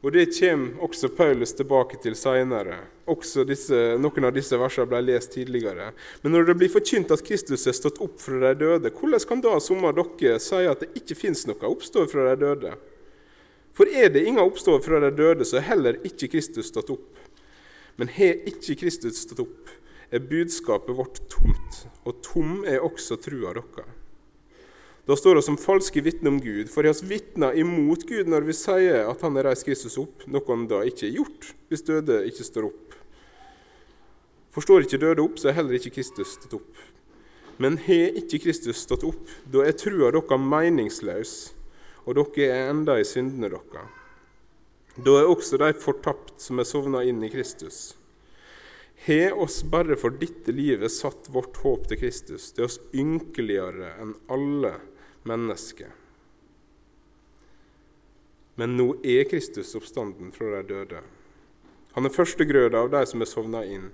Og 0.02 0.12
Det 0.12 0.24
kommer 0.34 0.82
også 0.82 1.08
Paulus 1.14 1.52
tilbake 1.54 1.98
til 2.02 2.16
seinere. 2.18 2.80
Noen 3.06 4.24
av 4.26 4.32
disse 4.34 4.58
versene 4.58 4.88
ble 4.90 4.98
lest 5.12 5.30
tidligere. 5.36 5.92
Men 6.22 6.34
når 6.34 6.48
det 6.48 6.56
blir 6.58 6.72
forkynt 6.72 7.12
at 7.14 7.22
Kristus 7.22 7.68
er 7.70 7.76
stått 7.76 8.00
opp 8.02 8.16
fra 8.18 8.50
de 8.50 8.64
døde, 8.64 8.90
hvordan 8.90 9.28
kan 9.28 9.44
da 9.44 9.60
somme 9.62 9.92
av 9.92 10.00
dere 10.00 10.40
si 10.42 10.64
at 10.66 10.82
det 10.82 10.90
ikke 10.98 11.20
fins 11.20 11.44
noe 11.46 11.70
oppstår 11.70 12.10
fra 12.10 12.32
de 12.32 12.40
døde? 12.42 12.74
For 13.72 13.88
er 13.88 14.10
det 14.12 14.24
ingen 14.26 14.42
oppstår 14.42 14.82
fra 14.84 15.00
de 15.00 15.10
døde, 15.16 15.46
så 15.48 15.58
er 15.58 15.70
heller 15.70 16.00
ikke 16.04 16.28
Kristus 16.34 16.68
stått 16.68 16.92
opp. 16.92 17.08
Men 17.96 18.10
har 18.12 18.44
ikke 18.48 18.76
Kristus 18.82 19.22
stått 19.24 19.40
opp, 19.44 19.72
er 20.12 20.24
budskapet 20.28 20.96
vårt 20.96 21.22
tomt, 21.32 21.82
og 22.04 22.20
tom 22.24 22.62
er 22.68 22.84
også 22.84 23.16
trua 23.20 23.54
deres. 23.56 23.98
Da 25.08 25.16
står 25.18 25.40
det 25.40 25.44
som 25.48 25.58
falske 25.58 26.02
vitner 26.04 26.30
om 26.30 26.38
Gud, 26.38 26.68
for 26.70 26.86
vi 26.86 27.16
vitner 27.16 27.56
imot 27.58 28.04
Gud 28.06 28.28
når 28.30 28.44
vi 28.46 28.54
sier 28.54 29.08
at 29.10 29.24
han 29.24 29.34
har 29.34 29.48
reist 29.48 29.66
Kristus 29.66 29.98
opp, 29.98 30.22
noe 30.30 30.46
han 30.46 30.68
da 30.70 30.84
ikke 30.86 31.08
har 31.08 31.16
gjort 31.16 31.48
hvis 31.72 31.82
døde 31.88 32.20
ikke 32.28 32.46
står 32.46 32.68
opp. 32.68 32.94
Forstår 34.54 34.84
ikke 34.84 35.00
døde 35.02 35.24
opp, 35.24 35.40
så 35.40 35.48
er 35.48 35.56
heller 35.56 35.78
ikke 35.78 35.94
Kristus 35.96 36.36
stått 36.36 36.54
opp. 36.60 36.84
Men 37.58 37.80
har 37.82 38.14
ikke 38.20 38.44
Kristus 38.44 38.84
stått 38.84 39.02
opp, 39.08 39.26
da 39.50 39.64
er 39.66 39.74
trua 39.74 40.12
dere 40.14 40.38
meningsløs, 40.38 41.34
og 42.04 42.18
dere 42.18 42.48
er 42.50 42.70
enda 42.72 42.98
i 42.98 43.06
syndene 43.06 43.50
deres. 43.52 43.98
Da 44.96 45.16
er 45.20 45.30
også 45.30 45.56
de 45.60 45.72
fortapt 45.80 46.40
som 46.42 46.60
er 46.60 46.68
sovna 46.68 47.00
inn 47.08 47.22
i 47.24 47.30
Kristus. 47.32 47.94
Har 49.06 49.38
oss 49.40 49.62
bare 49.66 49.96
for 49.98 50.14
dette 50.14 50.52
livet 50.54 50.92
satt 50.92 51.30
vårt 51.32 51.56
håp 51.64 51.88
til 51.90 51.98
Kristus, 52.04 52.52
det 52.52 52.62
er 52.62 52.68
oss 52.68 52.78
ynkeligere 52.94 53.96
enn 54.02 54.12
alle 54.30 54.76
mennesker. 55.26 55.90
Men 58.60 58.76
nå 58.76 58.92
er 59.02 59.24
Kristus 59.30 59.72
oppstanden 59.74 60.30
fra 60.36 60.60
de 60.60 60.68
døde. 60.68 61.00
Han 61.96 62.06
er 62.06 62.14
førstegrøda 62.14 62.84
av 62.84 62.92
de 62.92 63.02
som 63.08 63.24
er 63.24 63.30
sovna 63.30 63.64
inn. 63.64 63.88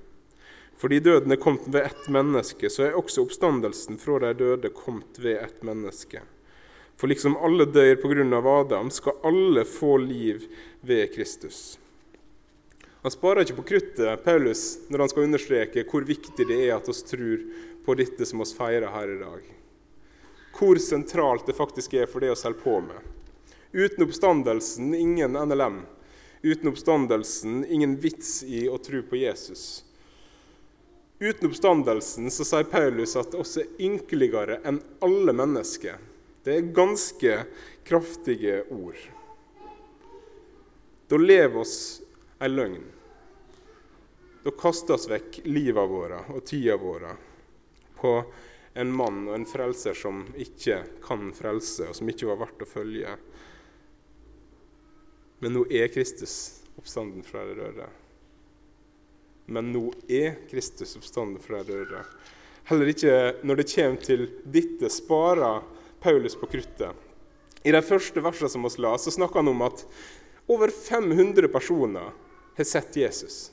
Fordi 0.78 1.00
døden 1.02 1.32
er 1.34 1.40
kommet 1.42 1.66
ved 1.72 1.88
ett 1.88 2.10
menneske, 2.14 2.70
så 2.70 2.84
er 2.86 2.98
også 2.98 3.24
oppstandelsen 3.24 3.98
fra 4.02 4.20
de 4.22 4.34
døde 4.38 4.70
kommet 4.74 5.18
ved 5.18 5.40
ett 5.40 5.62
menneske. 5.66 6.22
For 6.98 7.10
liksom 7.10 7.36
alle 7.36 7.68
dør 7.70 8.34
av 8.34 8.46
Adam, 8.46 8.90
skal 8.90 9.20
alle 9.22 9.64
få 9.64 9.96
liv 10.02 10.48
ved 10.80 11.14
Kristus. 11.14 11.78
Han 13.02 13.14
sparer 13.14 13.46
ikke 13.46 13.60
på 13.60 13.68
kruttet, 13.70 14.24
Paulus, 14.24 14.80
når 14.88 14.98
han 14.98 15.12
skal 15.12 15.28
understreke 15.28 15.86
hvor 15.86 16.02
viktig 16.02 16.48
det 16.48 16.58
er 16.66 16.74
at 16.76 16.88
oss 16.90 17.04
tror 17.06 17.46
på 17.86 17.94
dette 17.94 18.26
som 18.26 18.42
oss 18.42 18.56
feirer 18.56 18.90
her 18.90 19.14
i 19.14 19.20
dag 19.22 19.46
hvor 20.58 20.76
sentralt 20.76 21.46
det 21.46 21.52
faktisk 21.52 21.94
er 21.94 22.08
for 22.10 22.20
det 22.20 22.32
å 22.32 22.38
holde 22.38 22.62
på 22.62 22.80
med. 22.82 22.98
Uten 23.72 24.04
oppstandelsen 24.06 24.94
ingen 24.94 25.36
NLM. 25.38 25.82
Uten 26.42 26.70
oppstandelsen 26.72 27.64
ingen 27.64 27.96
vits 28.00 28.42
i 28.42 28.66
å 28.68 28.78
tro 28.82 29.02
på 29.02 29.20
Jesus. 29.20 29.84
Uten 31.18 31.50
oppstandelsen 31.50 32.30
så 32.30 32.46
sier 32.46 32.66
Paulus 32.70 33.16
at 33.18 33.34
oss 33.38 33.56
er 33.60 33.70
ynkeligere 33.82 34.60
enn 34.66 34.80
alle 35.04 35.34
mennesker. 35.34 35.98
Det 36.44 36.54
er 36.54 36.72
ganske 36.74 37.38
kraftige 37.88 38.62
ord. 38.72 38.98
Da 41.08 41.16
lever 41.16 41.60
oss 41.60 41.78
ei 42.40 42.50
løgn. 42.52 42.84
Da 44.44 44.52
kastes 44.54 45.08
vekk 45.10 45.40
livet 45.48 45.90
våre 45.90 46.22
og 46.34 46.44
tida 46.46 46.76
vår 46.78 47.08
på 47.98 48.12
en 48.78 48.92
mann 48.94 49.24
og 49.26 49.34
en 49.34 49.46
frelser 49.48 49.96
som 49.98 50.22
ikke 50.38 50.82
kan 51.02 51.32
frelse, 51.34 51.88
og 51.88 51.96
som 51.98 52.10
ikke 52.12 52.28
var 52.28 52.38
verdt 52.44 52.62
å 52.62 52.68
følge. 52.68 53.16
Men 55.42 55.56
nå 55.56 55.64
er 55.70 55.90
Kristus 55.90 56.34
oppstanden 56.78 57.24
fra 57.26 57.42
de 57.48 57.56
døde. 57.58 57.88
Men 59.50 59.72
nå 59.72 59.88
er 60.12 60.36
Kristus 60.50 60.94
oppstanden 60.98 61.42
fra 61.42 61.64
de 61.64 61.80
døde. 61.80 62.04
Heller 62.68 62.92
ikke 62.92 63.16
når 63.48 63.62
det 63.62 63.68
kommer 63.72 64.02
til 64.04 64.24
dette, 64.44 64.90
sparer 64.92 65.64
Paulus 66.00 66.36
på 66.38 66.46
kruttet. 66.46 67.04
I 67.62 67.74
de 67.74 67.82
første 67.82 68.22
versene 68.22 68.50
som 68.52 68.64
vi 68.64 68.70
la, 68.82 68.94
så 68.98 69.12
snakker 69.12 69.42
han 69.42 69.50
om 69.50 69.64
at 69.66 69.84
over 70.48 70.70
500 70.72 71.48
personer 71.52 72.12
har 72.56 72.64
sett 72.64 72.96
Jesus. 72.96 73.50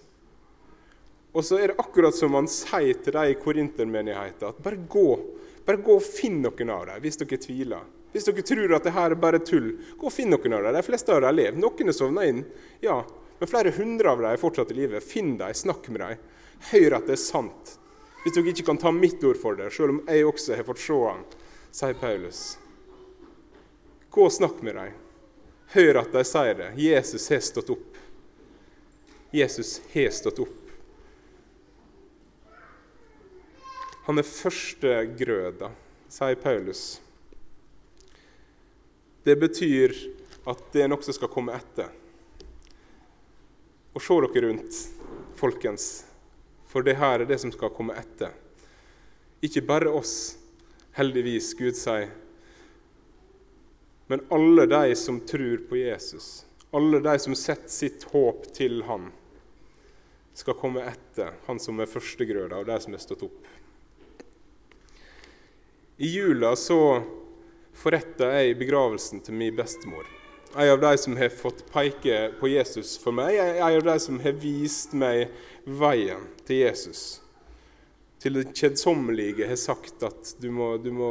Og 1.35 1.43
så 1.43 1.57
er 1.59 1.73
det 1.73 1.81
akkurat 1.81 2.15
som 2.15 2.37
han 2.37 2.47
sier 2.47 3.01
til 3.03 3.17
de 3.17 3.33
i 3.33 3.39
korintermenigheten 3.39 4.47
at 4.47 4.61
bare 4.63 4.79
gå, 4.79 5.09
bare 5.67 5.81
gå 5.83 5.97
og 5.97 6.05
finn 6.05 6.39
noen 6.45 6.71
av 6.71 6.85
dem 6.87 7.03
hvis 7.03 7.19
dere 7.19 7.41
tviler. 7.43 7.83
Hvis 8.13 8.29
dere 8.29 8.45
tror 8.47 8.77
at 8.77 8.85
det 8.87 8.93
her 8.95 9.11
er 9.11 9.19
bare 9.19 9.41
tull, 9.43 9.73
gå 9.99 10.07
og 10.07 10.13
finn 10.15 10.31
noen 10.31 10.55
av 10.55 10.63
dem. 10.63 10.77
De 10.77 10.85
fleste 10.87 11.11
av 11.11 11.19
dem 11.19 11.27
har 11.27 11.35
levd. 11.35 11.59
Noen 11.59 11.91
er 11.91 11.97
sovna 11.97 12.23
inn, 12.29 12.45
ja, 12.79 13.01
men 13.41 13.51
flere 13.51 13.73
hundre 13.75 14.13
av 14.13 14.21
dem 14.21 14.29
er 14.31 14.39
fortsatt 14.39 14.71
i 14.71 14.77
live. 14.77 15.01
Finn 15.03 15.35
dem, 15.41 15.51
snakk 15.51 15.89
med 15.91 16.05
dem. 16.05 16.21
Hør 16.71 16.95
at 17.01 17.09
det 17.09 17.17
er 17.17 17.25
sant. 17.25 17.73
Hvis 18.23 18.37
dere 18.37 18.53
ikke 18.53 18.69
kan 18.71 18.79
ta 18.79 18.93
mitt 18.95 19.23
ord 19.27 19.37
for 19.41 19.59
det, 19.59 19.67
selv 19.75 19.97
om 19.97 19.99
jeg 20.07 20.23
også 20.25 20.55
har 20.55 20.67
fått 20.69 20.79
se 20.85 20.95
han, 21.03 21.27
sier 21.75 21.94
Paulus. 22.00 22.58
Gå 24.10 24.25
og 24.25 24.32
snakk 24.32 24.62
med 24.63 24.77
dem. 24.77 24.94
Hør 25.75 25.98
at 26.05 26.13
de 26.13 26.22
sier 26.24 26.55
det. 26.55 26.70
Jesus 26.79 27.25
har 27.34 27.41
stått 27.44 27.72
opp. 27.74 27.98
Jesus 29.36 29.82
har 29.91 30.13
stått 30.15 30.39
opp. 30.39 30.62
Han 34.05 34.22
er 34.22 34.29
førstegrøda, 34.29 35.72
sier 36.13 36.39
Paulus. 36.39 36.86
Det 39.25 39.36
betyr 39.41 39.98
at 40.46 40.62
det 40.72 40.86
er 40.86 40.91
noe 40.94 41.03
som 41.03 41.17
skal 41.17 41.34
komme 41.34 41.58
etter. 41.58 41.89
Og 43.96 44.03
se 44.03 44.22
dere 44.29 44.48
rundt. 44.48 44.79
folkens, 45.36 46.05
for 46.72 46.86
det 46.86 46.96
her 46.96 47.20
er 47.20 47.27
det 47.27 47.41
som 47.41 47.51
skal 47.51 47.74
komme 47.75 47.98
etter. 48.00 48.32
Ikke 49.44 49.65
bare 49.65 49.91
oss, 49.91 50.38
heldigvis, 50.95 51.53
Gud 51.59 51.75
sier, 51.75 52.09
men 54.07 54.21
alle 54.29 54.65
de 54.69 54.95
som 54.95 55.19
tror 55.19 55.57
på 55.69 55.77
Jesus, 55.77 56.45
alle 56.71 56.99
de 56.99 57.19
som 57.19 57.35
setter 57.35 57.71
sitt 57.71 58.03
håp 58.11 58.45
til 58.53 58.83
Han, 58.85 59.09
skal 60.35 60.57
komme 60.59 60.83
etter 60.85 61.33
Han 61.47 61.59
som 61.59 61.79
er 61.79 61.89
førstegrøda 61.89 62.59
og 62.59 62.69
de 62.69 62.77
som 62.83 62.93
er 62.93 63.01
stått 63.01 63.25
opp. 63.25 63.47
I 65.97 66.11
jula 66.11 66.51
så 66.59 66.79
forretta 67.75 68.29
jeg 68.35 68.59
begravelsen 68.59 69.23
til 69.23 69.37
min 69.39 69.55
bestemor. 69.55 70.05
En 70.55 70.69
av 70.75 70.81
de 70.83 70.93
som 70.99 71.15
har 71.17 71.31
fått 71.33 71.65
peke 71.71 72.19
på 72.39 72.51
Jesus 72.51 72.95
for 72.99 73.15
meg, 73.15 73.35
en 73.39 73.63
av 73.63 73.83
de 73.83 73.95
som 73.99 74.19
har 74.23 74.35
vist 74.39 74.93
meg 74.95 75.31
veien 75.65 76.27
til 76.47 76.61
Jesus. 76.61 77.25
Til 78.24 78.39
det 78.39 78.53
kjedsommelige 78.55 79.48
har 79.50 79.60
sagt 79.60 80.03
at 80.07 80.36
du 80.41 80.50
må, 80.53 80.75
du 80.81 80.91
må, 80.95 81.10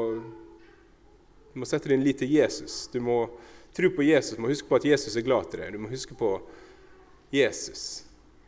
du 1.53 1.61
må 1.61 1.69
sette 1.69 1.93
din 1.93 2.05
lit 2.05 2.23
til 2.23 2.33
Jesus. 2.33 2.87
Du 2.93 3.01
må 3.05 3.27
tro 3.77 3.91
på 3.91 4.07
Jesus, 4.07 4.37
du 4.37 4.43
må 4.43 4.51
huske 4.51 4.69
på 4.71 4.79
at 4.79 4.89
Jesus 4.89 5.17
er 5.17 5.27
glad 5.27 5.51
til 5.51 5.63
deg. 5.63 5.75
Du 5.75 5.83
må 5.83 5.93
huske 5.93 6.17
på 6.19 6.37
Jesus. 7.35 8.05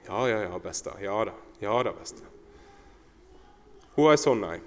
Ja, 0.06 0.28
ja, 0.30 0.40
ja, 0.46 0.58
besta. 0.62 0.96
Ja 1.02 1.18
da. 1.28 1.34
Ja 1.60 1.82
da, 1.82 1.92
besta. 1.96 2.24
Hun 3.96 4.12
er 4.12 4.18
sånn 4.20 4.44
ei. 4.46 4.58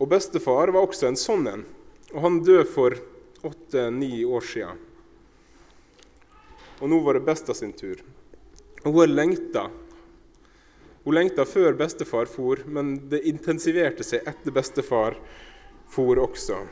Og 0.00 0.08
bestefar 0.10 0.72
var 0.74 0.88
også 0.88 1.10
en 1.10 1.18
sånn 1.20 1.46
en. 1.50 1.62
Og 2.14 2.20
han 2.24 2.40
døde 2.44 2.66
for 2.68 2.96
åtte-ni 3.44 4.24
år 4.24 4.46
siden. 4.48 4.80
Og 6.80 6.90
nå 6.90 6.98
var 7.04 7.18
det 7.18 7.26
besta 7.28 7.54
sin 7.54 7.72
tur. 7.76 8.00
Og 8.84 8.96
hun 8.96 9.14
lengta. 9.14 9.68
Hun 11.04 11.14
lengta 11.14 11.44
før 11.44 11.76
bestefar 11.76 12.28
for, 12.30 12.62
men 12.64 12.94
det 13.12 13.24
intensiverte 13.28 14.04
seg 14.06 14.24
etter 14.28 14.54
bestefar 14.56 15.18
for 15.92 16.20
også. 16.22 16.62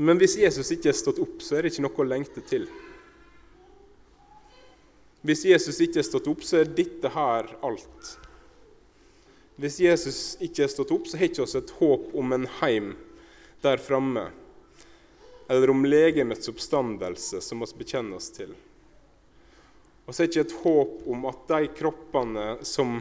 Men 0.00 0.20
hvis 0.22 0.38
Jesus 0.40 0.70
ikke 0.72 0.92
er 0.92 0.96
stått 0.96 1.18
opp, 1.20 1.42
så 1.44 1.58
er 1.58 1.66
det 1.66 1.74
ikke 1.74 1.84
noe 1.84 1.98
å 2.00 2.08
lengte 2.08 2.44
til. 2.46 2.70
Hvis 5.26 5.44
Jesus 5.44 5.82
ikke 5.84 6.00
er 6.00 6.06
stått 6.08 6.30
opp, 6.30 6.46
så 6.46 6.62
er 6.62 6.72
dette 6.78 7.10
her 7.12 7.50
alt. 7.66 8.14
Hvis 9.60 9.76
Jesus 9.82 10.20
ikke 10.40 10.64
er 10.64 10.72
stått 10.72 10.94
opp, 10.94 11.10
så 11.10 11.18
har 11.20 11.28
ikke 11.28 11.44
oss 11.44 11.58
et 11.58 11.74
håp 11.82 12.14
om 12.16 12.32
en 12.32 12.46
heim 12.62 12.94
der 13.60 13.82
framme, 13.82 14.30
eller 15.50 15.74
om 15.74 15.84
legemets 15.84 16.48
oppstandelse, 16.48 17.42
som 17.44 17.60
vi 17.60 17.68
bekjenner 17.82 18.16
oss 18.16 18.30
til. 18.32 18.54
Vi 20.10 20.16
det 20.16 20.26
ikke 20.26 20.42
et 20.42 20.56
håp 20.64 21.02
om 21.14 21.26
at 21.30 21.42
de 21.46 21.66
kroppene 21.70 22.44
som 22.66 22.96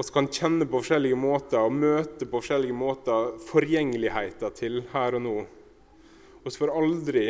oss 0.00 0.08
kan 0.14 0.30
kjenne 0.32 0.64
på 0.64 0.78
forskjellige 0.80 1.18
måter 1.20 1.60
og 1.60 1.76
møte 1.76 2.24
på 2.24 2.38
forskjellige 2.38 2.76
måter 2.76 3.34
forgjengeligheten 3.50 4.56
til 4.56 4.80
her 4.94 5.18
og 5.18 5.22
nå, 5.26 5.34
vi 6.40 6.54
får 6.56 6.72
aldri 6.72 7.26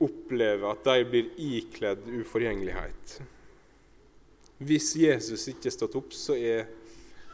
oppleve 0.00 0.72
at 0.72 0.88
de 0.88 1.04
blir 1.12 1.28
ikledd 1.36 2.08
uforgjengelighet. 2.22 3.18
Hvis 4.64 4.94
Jesus 4.96 5.44
ikke 5.52 5.68
er 5.68 5.76
stått 5.76 6.00
opp, 6.00 6.16
så 6.16 6.32
er 6.32 6.64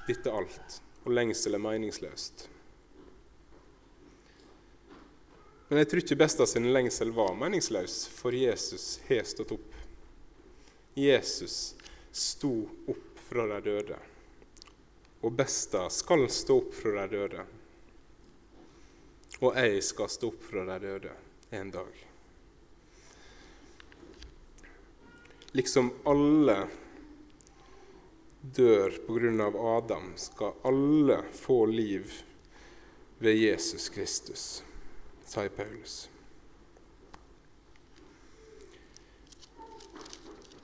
dette 0.09 0.35
alt, 0.35 0.81
og 1.07 1.15
lengsel 1.15 1.55
er 1.55 1.63
meningsløst. 1.63 2.49
Men 5.69 5.85
jeg 5.85 5.93
tror 5.93 6.02
ikke 6.02 6.23
Besta 6.26 6.47
sin 6.49 6.73
lengsel 6.75 7.15
var 7.15 7.39
meningsløs, 7.39 8.09
for 8.11 8.35
Jesus 8.35 8.97
har 9.07 9.23
stått 9.28 9.54
opp. 9.54 9.77
Jesus 10.99 11.75
sto 12.11 12.52
opp 12.91 13.23
fra 13.28 13.47
de 13.54 13.61
døde, 13.71 14.00
og 15.23 15.39
Besta 15.39 15.87
skal 15.93 16.26
stå 16.32 16.58
opp 16.63 16.75
fra 16.75 17.06
de 17.06 17.23
døde 17.23 17.47
og 19.39 19.54
jeg 19.54 19.82
skal 19.87 20.11
stå 20.11 20.32
opp 20.32 20.45
fra 20.50 20.65
de 20.67 20.78
døde 20.82 21.15
en 21.54 21.71
dag. 21.71 22.04
Liksom 25.56 25.93
alle 26.11 26.56
dør 28.43 28.99
pga. 29.06 29.49
Adam, 29.76 30.13
skal 30.17 30.58
alle 30.67 31.23
få 31.32 31.65
liv 31.67 32.13
ved 33.19 33.39
Jesus 33.39 33.89
Kristus, 33.89 34.45
sier 35.26 35.49
Paulus. 35.54 36.08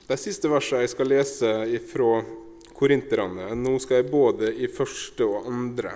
De 0.05 0.17
siste 0.21 0.51
versene 0.53 0.83
jeg 0.85 0.93
skal 0.93 1.09
lese 1.09 1.53
fra 1.89 2.19
korinterne 2.77 3.55
Nå 3.57 3.79
skal 3.81 4.03
jeg 4.03 4.11
både 4.11 4.51
i 4.53 4.69
første 4.69 5.25
og 5.25 5.49
andre 5.49 5.95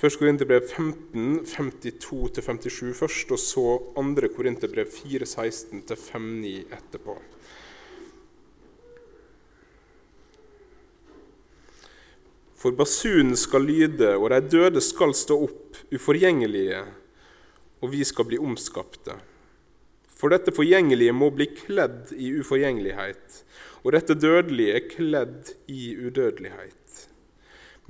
Først 0.00 0.16
Korinterbrev 0.16 0.64
15, 0.64 1.42
52-57 1.44 2.94
først, 2.96 3.32
og 3.34 3.38
så 3.38 3.64
andre 4.00 4.30
Korinterbrev 4.32 4.88
4, 4.88 5.26
16-5-9 5.28 6.52
etterpå. 6.72 7.18
For 12.56 12.72
basunen 12.76 13.36
skal 13.36 13.68
lyde, 13.68 14.14
og 14.16 14.30
de 14.32 14.40
døde 14.56 14.80
skal 14.80 15.12
stå 15.12 15.36
opp, 15.44 15.76
uforgjengelige, 15.92 16.80
og 17.84 17.92
vi 17.92 18.00
skal 18.08 18.30
bli 18.32 18.40
omskapte. 18.40 19.18
For 20.20 20.32
dette 20.32 20.52
forgjengelige 20.52 21.14
må 21.16 21.30
bli 21.32 21.46
kledd 21.56 22.12
i 22.12 22.34
uforgjengelighet, 22.42 23.40
og 23.80 23.94
dette 23.96 24.18
dødelige 24.20 24.82
kledd 24.90 25.54
i 25.72 25.94
udødelighet. 25.96 27.06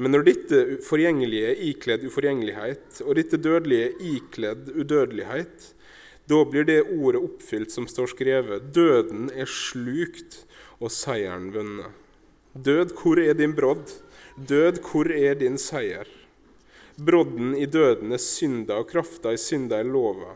Men 0.01 0.14
når 0.14 0.23
dette 0.29 0.61
forgjengelige 0.87 1.49
er 1.51 1.64
ikledd 1.73 2.07
uforgjengelighet, 2.07 3.03
og 3.03 3.19
dette 3.19 3.40
dødelige 3.43 3.88
er 3.88 4.05
ikledd 4.14 4.71
udødelighet, 4.73 5.66
da 6.31 6.38
blir 6.47 6.69
det 6.69 6.79
ordet 6.87 7.21
oppfylt 7.21 7.75
som 7.75 7.88
står 7.90 8.12
skrevet:" 8.14 8.71
Døden 8.73 9.29
er 9.35 9.51
slukt, 9.51 10.45
og 10.81 10.95
seieren 10.95 11.51
vunnet. 11.53 11.90
Død, 12.55 12.95
hvor 12.97 13.19
er 13.21 13.35
din 13.35 13.53
brodd? 13.55 13.90
Død, 14.38 14.81
hvor 14.87 15.11
er 15.12 15.35
din 15.35 15.59
seier? 15.59 16.07
Brodden 16.97 17.55
i 17.57 17.66
døden 17.66 18.12
er 18.12 18.23
synda, 18.23 18.79
og 18.81 18.88
krafta 18.88 19.35
i 19.35 19.40
synda 19.40 19.81
er 19.81 19.88
lova. 19.88 20.33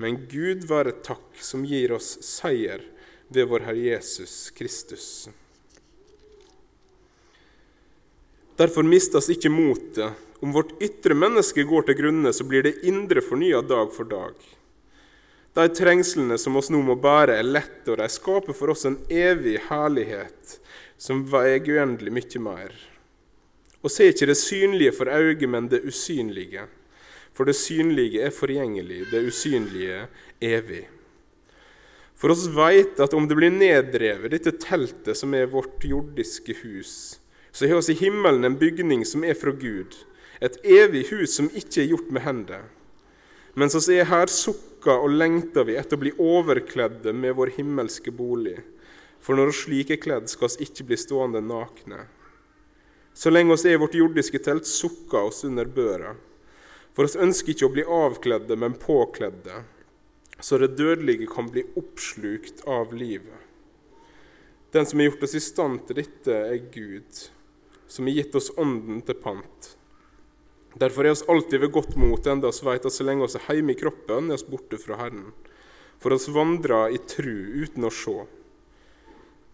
Men 0.00 0.22
Gud 0.30 0.64
være 0.64 0.94
takk, 1.04 1.28
som 1.44 1.66
gir 1.68 1.92
oss 1.92 2.14
seier 2.24 2.80
ved 3.28 3.50
vår 3.50 3.66
Herre 3.66 3.82
Jesus 3.84 4.48
Kristus. 4.56 5.28
Derfor 8.56 8.88
mistes 8.88 9.28
ikke 9.32 9.52
motet. 9.52 10.16
Om 10.40 10.54
vårt 10.56 10.72
ytre 10.80 11.12
menneske 11.12 11.66
går 11.68 11.84
til 11.84 11.98
grunne, 11.98 12.32
så 12.32 12.46
blir 12.48 12.64
det 12.64 12.78
indre 12.88 13.20
fornya 13.20 13.60
dag 13.60 13.92
for 13.92 14.08
dag. 14.08 14.40
De 15.52 15.68
trengslene 15.76 16.40
som 16.40 16.56
oss 16.56 16.72
nå 16.72 16.80
må 16.80 16.96
bære, 16.96 17.36
er 17.36 17.52
lette, 17.58 17.92
og 17.92 18.00
de 18.00 18.08
skaper 18.08 18.56
for 18.56 18.72
oss 18.72 18.86
en 18.88 18.96
evig 19.12 19.58
herlighet 19.68 20.56
som 20.96 21.26
veier 21.28 21.60
uendelig 21.76 22.16
mye 22.16 22.44
mer. 22.48 22.72
Og 23.84 23.92
se 23.92 24.08
ikke 24.12 24.32
det 24.32 24.40
synlige 24.40 24.96
for 24.96 25.12
øyet, 25.12 25.48
men 25.48 25.68
det 25.68 25.84
usynlige. 25.84 26.70
For 27.40 27.48
det 27.48 27.56
synlige 27.56 28.20
er 28.20 28.34
forgjengelig, 28.36 29.06
det 29.08 29.22
usynlige 29.24 30.02
evig. 30.44 30.82
For 32.12 32.34
oss 32.34 32.42
veit 32.52 33.00
at 33.00 33.16
om 33.16 33.24
det 33.24 33.38
blir 33.38 33.54
neddrevet, 33.54 34.34
dette 34.34 34.52
teltet 34.60 35.16
som 35.16 35.32
er 35.32 35.48
vårt 35.48 35.86
jordiske 35.88 36.58
hus, 36.58 37.16
så 37.48 37.64
har 37.64 37.80
oss 37.80 37.88
i 37.88 37.96
himmelen 37.96 38.44
en 38.44 38.60
bygning 38.60 39.06
som 39.08 39.24
er 39.24 39.40
fra 39.40 39.56
Gud, 39.56 39.96
et 40.36 40.60
evig 40.68 41.06
hus 41.14 41.38
som 41.38 41.48
ikke 41.48 41.80
er 41.80 41.90
gjort 41.94 42.12
med 42.12 42.26
hender. 42.28 42.68
Mens 43.56 43.80
oss 43.80 43.88
er 43.88 44.12
her, 44.12 44.28
sukker 44.28 45.00
og 45.00 45.16
lengter 45.16 45.64
vi 45.64 45.80
etter 45.80 45.96
å 45.96 46.04
bli 46.04 46.16
overkledde 46.20 47.16
med 47.16 47.40
vår 47.40 47.56
himmelske 47.56 48.12
bolig. 48.12 48.58
For 49.24 49.32
når 49.32 49.54
oss 49.54 49.64
slik 49.64 49.96
er 49.96 50.04
kledd, 50.04 50.28
skal 50.28 50.52
oss 50.52 50.60
ikke 50.60 50.92
bli 50.92 51.00
stående 51.00 51.40
nakne. 51.40 52.04
Så 53.16 53.32
lenge 53.32 53.56
oss 53.56 53.64
er 53.64 53.80
i 53.80 53.80
vårt 53.80 53.96
jordiske 53.96 54.44
telt, 54.44 54.68
sukker 54.68 55.32
oss 55.32 55.46
under 55.48 55.64
børa. 55.64 56.18
For 57.00 57.08
oss 57.08 57.16
ønsker 57.16 57.54
ikke 57.54 57.64
å 57.64 57.72
bli 57.72 57.82
avkledde, 57.96 58.56
men 58.60 58.74
påkledde, 58.76 59.62
så 60.36 60.58
det 60.60 60.74
dødelige 60.76 61.30
kan 61.32 61.46
bli 61.48 61.62
oppslukt 61.80 62.60
av 62.68 62.92
livet. 62.92 63.38
Den 64.76 64.84
som 64.84 65.00
har 65.00 65.08
gjort 65.08 65.24
oss 65.24 65.36
i 65.38 65.40
stand 65.40 65.86
til 65.88 65.96
dette, 65.96 66.36
er 66.36 66.60
Gud 66.74 67.22
som 67.88 68.04
har 68.04 68.18
gitt 68.18 68.36
oss 68.36 68.50
Ånden 68.52 69.00
til 69.08 69.16
pant. 69.16 69.70
Derfor 70.76 71.08
er 71.08 71.16
oss 71.16 71.24
alltid 71.24 71.64
ved 71.64 71.72
godt 71.72 71.96
mot, 71.96 72.20
enda 72.20 72.52
oss 72.52 72.60
veit 72.68 72.84
at 72.84 72.92
så 72.92 73.08
lenge 73.08 73.24
oss 73.24 73.40
er 73.40 73.48
hjemme 73.48 73.72
i 73.72 73.80
kroppen, 73.80 74.28
er 74.28 74.36
oss 74.36 74.44
borte 74.44 74.76
fra 74.84 75.00
Herren. 75.00 75.30
For 76.04 76.12
oss 76.12 76.28
vandrer 76.28 76.92
i 76.92 77.00
tru 77.00 77.64
uten 77.64 77.88
å 77.88 77.96
se. 77.96 78.18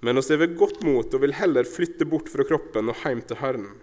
Men 0.02 0.18
oss 0.18 0.34
er 0.34 0.42
ved 0.42 0.58
godt 0.58 0.82
mot 0.82 1.14
og 1.14 1.22
vil 1.22 1.38
heller 1.38 1.62
flytte 1.78 2.10
bort 2.10 2.26
fra 2.26 2.42
kroppen 2.50 2.90
og 2.90 3.06
hjem 3.06 3.22
til 3.22 3.38
Herren. 3.38 3.76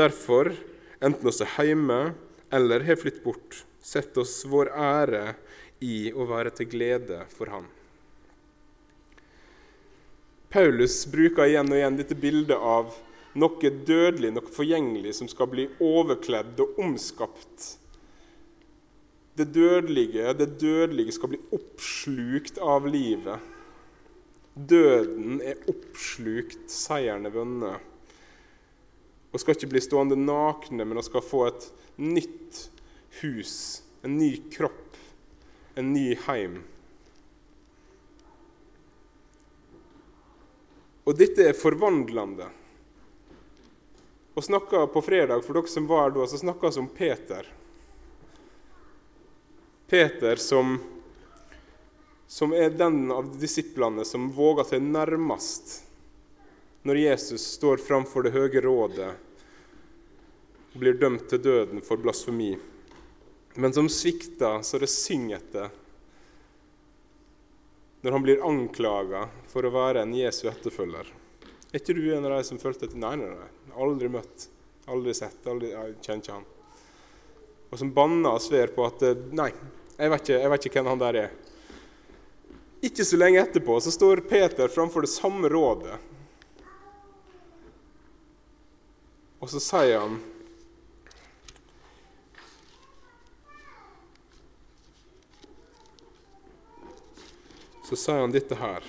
Derfor, 0.00 0.56
enten 1.04 1.28
oss 1.28 1.44
er 1.44 1.52
hjemme 1.60 2.06
eller 2.50 2.84
har 2.86 2.96
flyttet 3.00 3.24
bort, 3.24 3.64
sett 3.82 4.16
oss 4.16 4.44
vår 4.48 4.70
ære 4.72 5.24
i 5.84 6.12
å 6.12 6.26
være 6.28 6.52
til 6.56 6.70
glede 6.70 7.24
for 7.32 7.52
Han. 7.52 7.66
Paulus 10.52 11.02
bruker 11.10 11.50
igjen 11.50 11.68
og 11.68 11.76
igjen 11.76 11.98
dette 11.98 12.16
bildet 12.16 12.56
av 12.56 12.94
noe 13.36 13.70
dødelig, 13.88 14.30
noe 14.32 14.54
forgjengelig, 14.54 15.16
som 15.18 15.28
skal 15.28 15.50
bli 15.52 15.66
overkledd 15.82 16.60
og 16.62 16.78
omskapt. 16.80 17.66
Det 19.36 19.50
dødelige, 19.52 20.32
det 20.38 20.54
dødelige 20.62 21.12
skal 21.12 21.34
bli 21.34 21.40
oppslukt 21.52 22.56
av 22.62 22.86
livet. 22.88 23.52
Døden 24.56 25.42
er 25.44 25.60
oppslukt, 25.68 26.70
seieren 26.72 27.28
er 27.28 27.34
vunnet. 27.34 27.92
Og 29.34 29.42
skal 29.42 29.58
ikke 29.58 29.74
bli 29.74 29.82
stående 29.84 30.16
nakne, 30.16 30.86
men 30.86 31.04
skal 31.04 31.20
få 31.20 31.42
et 31.50 31.66
nytt 31.96 32.70
hus, 33.20 33.82
en 34.02 34.18
ny 34.18 34.36
kropp, 34.52 34.96
en 35.74 35.92
ny 35.92 36.14
heim. 36.26 36.60
Og 41.06 41.14
dette 41.16 41.44
er 41.48 41.56
forvandlende. 41.56 42.48
Og 44.34 44.44
snakka 44.44 44.86
på 44.92 45.00
fredag, 45.06 45.44
for 45.46 45.56
dere 45.56 45.70
som 45.70 45.86
var 45.88 46.08
her 46.08 46.16
da, 46.16 46.26
så 46.28 46.40
snakka 46.40 46.70
vi 46.74 46.82
om 46.82 46.88
Peter. 46.92 47.46
Peter 49.86 50.36
som, 50.36 50.78
som 52.26 52.52
er 52.52 52.74
den 52.74 53.12
av 53.14 53.30
disiplene 53.38 54.04
som 54.04 54.28
våger 54.34 54.66
seg 54.66 54.82
nærmest 54.82 55.76
når 56.86 57.00
Jesus 57.00 57.46
står 57.54 57.80
framfor 57.82 58.26
det 58.26 58.34
høye 58.34 58.60
rådet 58.62 59.12
blir 60.78 60.98
dømt 61.00 61.28
til 61.30 61.42
døden 61.42 61.82
for 61.84 62.00
blasfemi, 62.00 62.54
men 63.56 63.72
som 63.72 63.88
svikter 63.88 64.62
så 64.66 64.80
det 64.80 64.90
synger 64.92 65.38
etter 65.40 65.74
når 68.04 68.12
han 68.12 68.22
blir 68.22 68.42
anklaga 68.44 69.24
for 69.50 69.66
å 69.66 69.72
være 69.74 70.04
en 70.04 70.12
Jesu 70.14 70.44
etterfølger. 70.46 71.08
Er 71.72 71.80
ikke 71.80 71.96
du 71.96 72.04
en 72.14 72.26
av 72.28 72.36
de 72.36 72.44
som 72.46 72.60
følte 72.60 72.86
etter? 72.86 73.00
Nei, 73.02 73.16
nei, 73.18 73.32
nei. 73.32 73.48
Aldri 73.82 74.10
møtt, 74.12 74.44
aldri 74.86 75.14
sett, 75.16 75.40
aldri, 75.50 75.72
kjenner 76.04 76.20
ikke 76.22 76.36
han. 76.36 76.44
Og 77.66 77.80
som 77.80 77.90
banna 77.96 78.36
og 78.36 78.44
sver 78.44 78.70
på 78.76 78.84
at 78.86 79.02
Nei, 79.34 79.48
jeg 79.96 80.12
vet, 80.12 80.22
ikke, 80.22 80.38
jeg 80.38 80.52
vet 80.52 80.68
ikke 80.68 80.78
hvem 80.78 80.92
han 80.92 81.02
der 81.02 81.18
er. 81.24 81.34
Ikke 82.86 83.08
så 83.08 83.18
lenge 83.18 83.42
etterpå 83.42 83.80
så 83.82 83.90
står 83.90 84.22
Peter 84.30 84.70
framfor 84.70 85.02
det 85.02 85.10
samme 85.10 85.50
rådet. 85.50 85.98
Og 89.42 89.50
så 89.50 89.60
sier 89.62 89.98
han 90.04 90.20
så 97.86 97.98
sier 97.98 98.24
han 98.24 98.34
dette 98.34 98.58
her. 98.58 98.82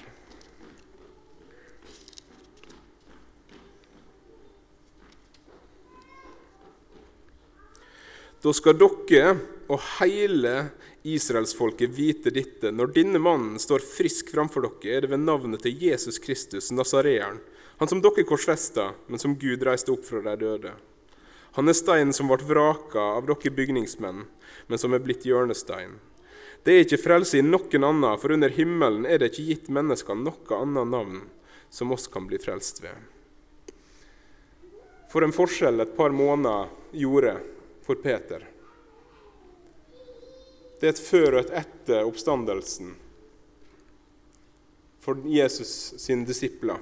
Da 8.41 8.53
skal 8.53 8.77
dere 8.79 9.35
og 9.67 9.81
hele 9.97 10.69
israelsfolket 11.07 11.93
vite 11.93 12.31
dette. 12.33 12.71
Når 12.71 12.93
denne 12.95 13.21
mannen 13.21 13.61
står 13.61 13.83
frisk 13.85 14.31
framfor 14.33 14.65
dere, 14.65 14.97
er 14.97 15.05
det 15.05 15.11
ved 15.13 15.23
navnet 15.25 15.65
til 15.65 15.77
Jesus 15.83 16.19
Kristus, 16.23 16.71
nasareeren, 16.71 17.41
han 17.77 17.89
som 17.91 18.01
dere 18.01 18.25
korsfesta, 18.25 18.91
men 19.07 19.21
som 19.21 19.37
Gud 19.37 19.65
reiste 19.67 19.93
opp 19.93 20.05
fra 20.07 20.23
de 20.25 20.35
døde. 20.41 20.73
Han 21.57 21.69
er 21.69 21.77
steinen 21.77 22.13
som 22.13 22.29
ble 22.29 22.41
vraka 22.45 23.03
av 23.17 23.29
dere 23.29 23.53
bygningsmenn, 23.53 24.25
men 24.67 24.81
som 24.81 24.93
er 24.93 25.03
blitt 25.05 25.25
hjørnestein. 25.25 25.97
Det 26.63 26.73
er 26.73 26.83
ikke 26.83 26.99
frelse 26.99 27.39
i 27.39 27.45
noen 27.45 27.83
annen, 27.87 28.17
for 28.19 28.33
under 28.35 28.51
himmelen 28.51 29.05
er 29.07 29.21
det 29.21 29.31
ikke 29.31 29.47
gitt 29.51 29.69
mennesker 29.73 30.17
noe 30.19 30.57
annet 30.61 30.91
navn 30.91 31.21
som 31.69 31.91
oss 31.95 32.07
kan 32.11 32.27
bli 32.27 32.39
frelst 32.41 32.81
ved. 32.83 32.95
For 35.11 35.23
en 35.23 35.35
forskjell 35.35 35.79
et 35.79 35.95
par 35.97 36.11
måneder 36.15 36.67
gjorde 36.91 37.37
for 37.87 37.99
Peter. 38.03 38.43
Det 40.77 40.89
er 40.89 40.93
et 40.93 41.01
før 41.01 41.37
og 41.37 41.39
et 41.45 41.53
etter 41.63 42.05
oppstandelsen 42.05 42.93
for 45.01 45.23
Jesus 45.31 45.71
sine 46.03 46.27
disipler. 46.27 46.81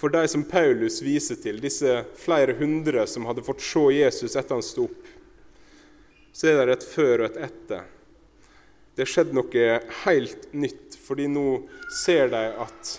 For 0.00 0.08
de 0.08 0.24
som 0.32 0.46
Paulus 0.48 1.02
viser 1.04 1.36
til, 1.36 1.60
disse 1.60 1.98
flere 2.16 2.54
hundre 2.56 3.04
som 3.06 3.26
hadde 3.28 3.44
fått 3.44 3.60
se 3.60 3.82
Jesus 3.92 4.32
etter 4.32 4.56
han 4.56 4.64
sto 4.64 4.86
opp, 4.88 5.10
så 6.32 6.48
er 6.48 6.62
det 6.64 6.78
et 6.78 6.86
før 6.88 7.26
og 7.26 7.26
et 7.28 7.42
etter 7.50 7.84
det 9.00 9.06
skjedde 9.08 9.32
noe 9.32 9.78
helt 10.02 10.50
nytt, 10.52 10.98
fordi 11.00 11.24
nå 11.32 11.62
ser 12.02 12.28
de 12.28 12.42
at, 12.60 12.90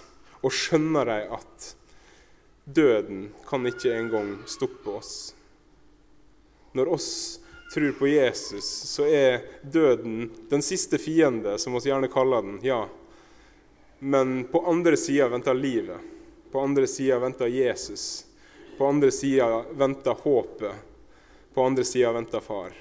og 0.41 0.49
skjønner 0.49 1.05
de 1.05 1.17
at 1.37 1.67
døden 2.65 3.27
kan 3.45 3.69
ikke 3.69 3.93
engang 3.99 4.31
stoppe 4.49 4.95
oss. 4.97 5.13
Når 6.73 6.89
oss 6.97 7.11
tror 7.73 7.93
på 7.99 8.09
Jesus, 8.09 8.65
så 8.65 9.05
er 9.05 9.45
døden 9.61 10.31
den 10.49 10.65
siste 10.65 10.97
fiende, 10.97 11.59
som 11.61 11.77
vi 11.77 11.85
gjerne 11.91 12.09
kaller 12.09 12.41
den. 12.41 12.59
ja. 12.65 12.87
Men 13.99 14.47
på 14.49 14.65
andre 14.65 14.97
sida 14.97 15.29
venter 15.29 15.53
livet. 15.53 16.01
På 16.51 16.65
andre 16.65 16.87
sida 16.87 17.19
venter 17.21 17.47
Jesus. 17.47 18.25
På 18.77 18.89
andre 18.89 19.11
sida 19.11 19.61
venter 19.77 20.17
håpet. 20.23 20.73
På 21.53 21.69
andre 21.69 21.85
sida 21.85 22.11
venter 22.11 22.41
far. 22.41 22.73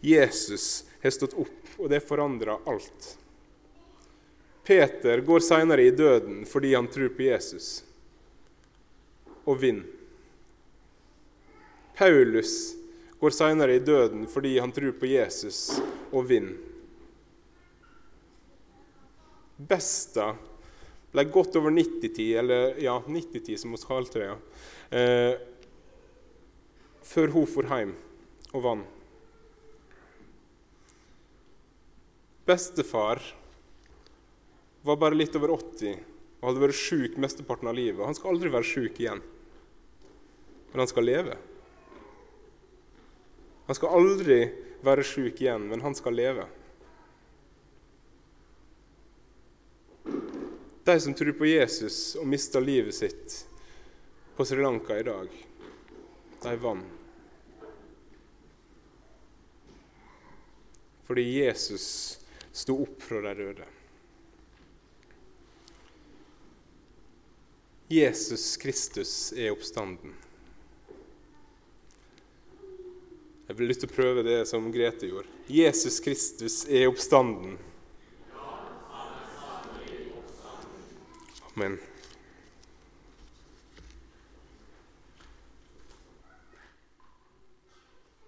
Jesus 0.00 0.84
har 1.02 1.10
stått 1.10 1.36
opp, 1.38 1.74
og 1.78 1.90
det 1.92 2.00
forandrer 2.04 2.60
alt. 2.68 3.16
Peter 4.64 5.20
går 5.24 5.44
seinere 5.44 5.84
i 5.88 5.94
døden 5.94 6.44
fordi 6.48 6.74
han 6.74 6.88
tror 6.92 7.12
på 7.16 7.26
Jesus, 7.26 7.82
og 9.44 9.60
vinner. 9.60 9.88
Paulus 12.00 12.52
går 13.20 13.34
seinere 13.36 13.76
i 13.76 13.84
døden 13.84 14.24
fordi 14.30 14.54
han 14.58 14.72
tror 14.72 14.94
på 14.96 15.08
Jesus, 15.10 15.80
og 16.12 16.28
vinner. 16.30 16.56
Besta 19.60 20.30
ble 21.12 21.26
godt 21.28 21.58
over 21.60 21.74
90-tid, 21.74 22.38
eller 22.40 22.78
ja, 22.80 22.94
90-tid 23.04 23.60
som 23.60 23.74
vi 23.74 23.82
kalte 23.84 24.22
det, 24.22 24.30
eh, 24.96 25.34
før 27.04 27.34
hun 27.34 27.50
for 27.50 27.68
hjem 27.68 27.92
og 28.54 28.64
vant. 28.64 28.99
Bestefar 32.50 33.22
var 34.82 34.96
bare 34.98 35.14
litt 35.14 35.36
over 35.38 35.52
80 35.54 36.00
og 36.40 36.48
hadde 36.48 36.62
vært 36.64 36.78
sjuk 36.80 37.18
mesteparten 37.20 37.68
av 37.70 37.76
livet. 37.76 38.02
Han 38.02 38.16
skal 38.16 38.32
aldri 38.32 38.50
være 38.50 38.66
sjuk 38.66 38.96
igjen, 38.98 39.20
men 40.72 40.82
han 40.82 40.90
skal 40.90 41.06
leve. 41.06 41.36
Han 43.68 43.78
skal 43.78 43.94
aldri 44.00 44.38
være 44.82 45.04
sjuk 45.06 45.42
igjen, 45.44 45.68
men 45.70 45.84
han 45.84 45.94
skal 45.94 46.16
leve. 46.18 46.46
De 50.88 50.96
som 51.04 51.14
tror 51.14 51.36
på 51.38 51.46
Jesus 51.46 52.16
og 52.18 52.26
mister 52.26 52.64
livet 52.64 52.96
sitt 52.96 53.36
på 54.34 54.46
Sri 54.48 54.64
Lanka 54.64 54.96
i 54.98 55.04
dag, 55.06 55.28
de 56.40 56.56
vant. 56.64 56.96
Fordi 61.06 61.24
Jesus 61.42 62.19
sto 62.52 62.76
opp 62.82 63.02
fra 63.02 63.20
de 63.28 63.34
døde. 63.42 63.68
Jesus 67.90 68.56
Kristus 68.56 69.32
er 69.32 69.50
oppstanden. 69.50 70.14
Jeg 73.50 73.58
vil 73.58 73.66
lyst 73.66 73.82
til 73.82 73.90
å 73.90 73.94
prøve 73.96 74.22
det 74.22 74.44
som 74.46 74.68
Grete 74.70 75.08
gjorde. 75.10 75.26
Jesus 75.50 75.98
Kristus 76.04 76.62
er 76.70 76.86
oppstanden. 76.86 77.56
Amen. 81.56 81.80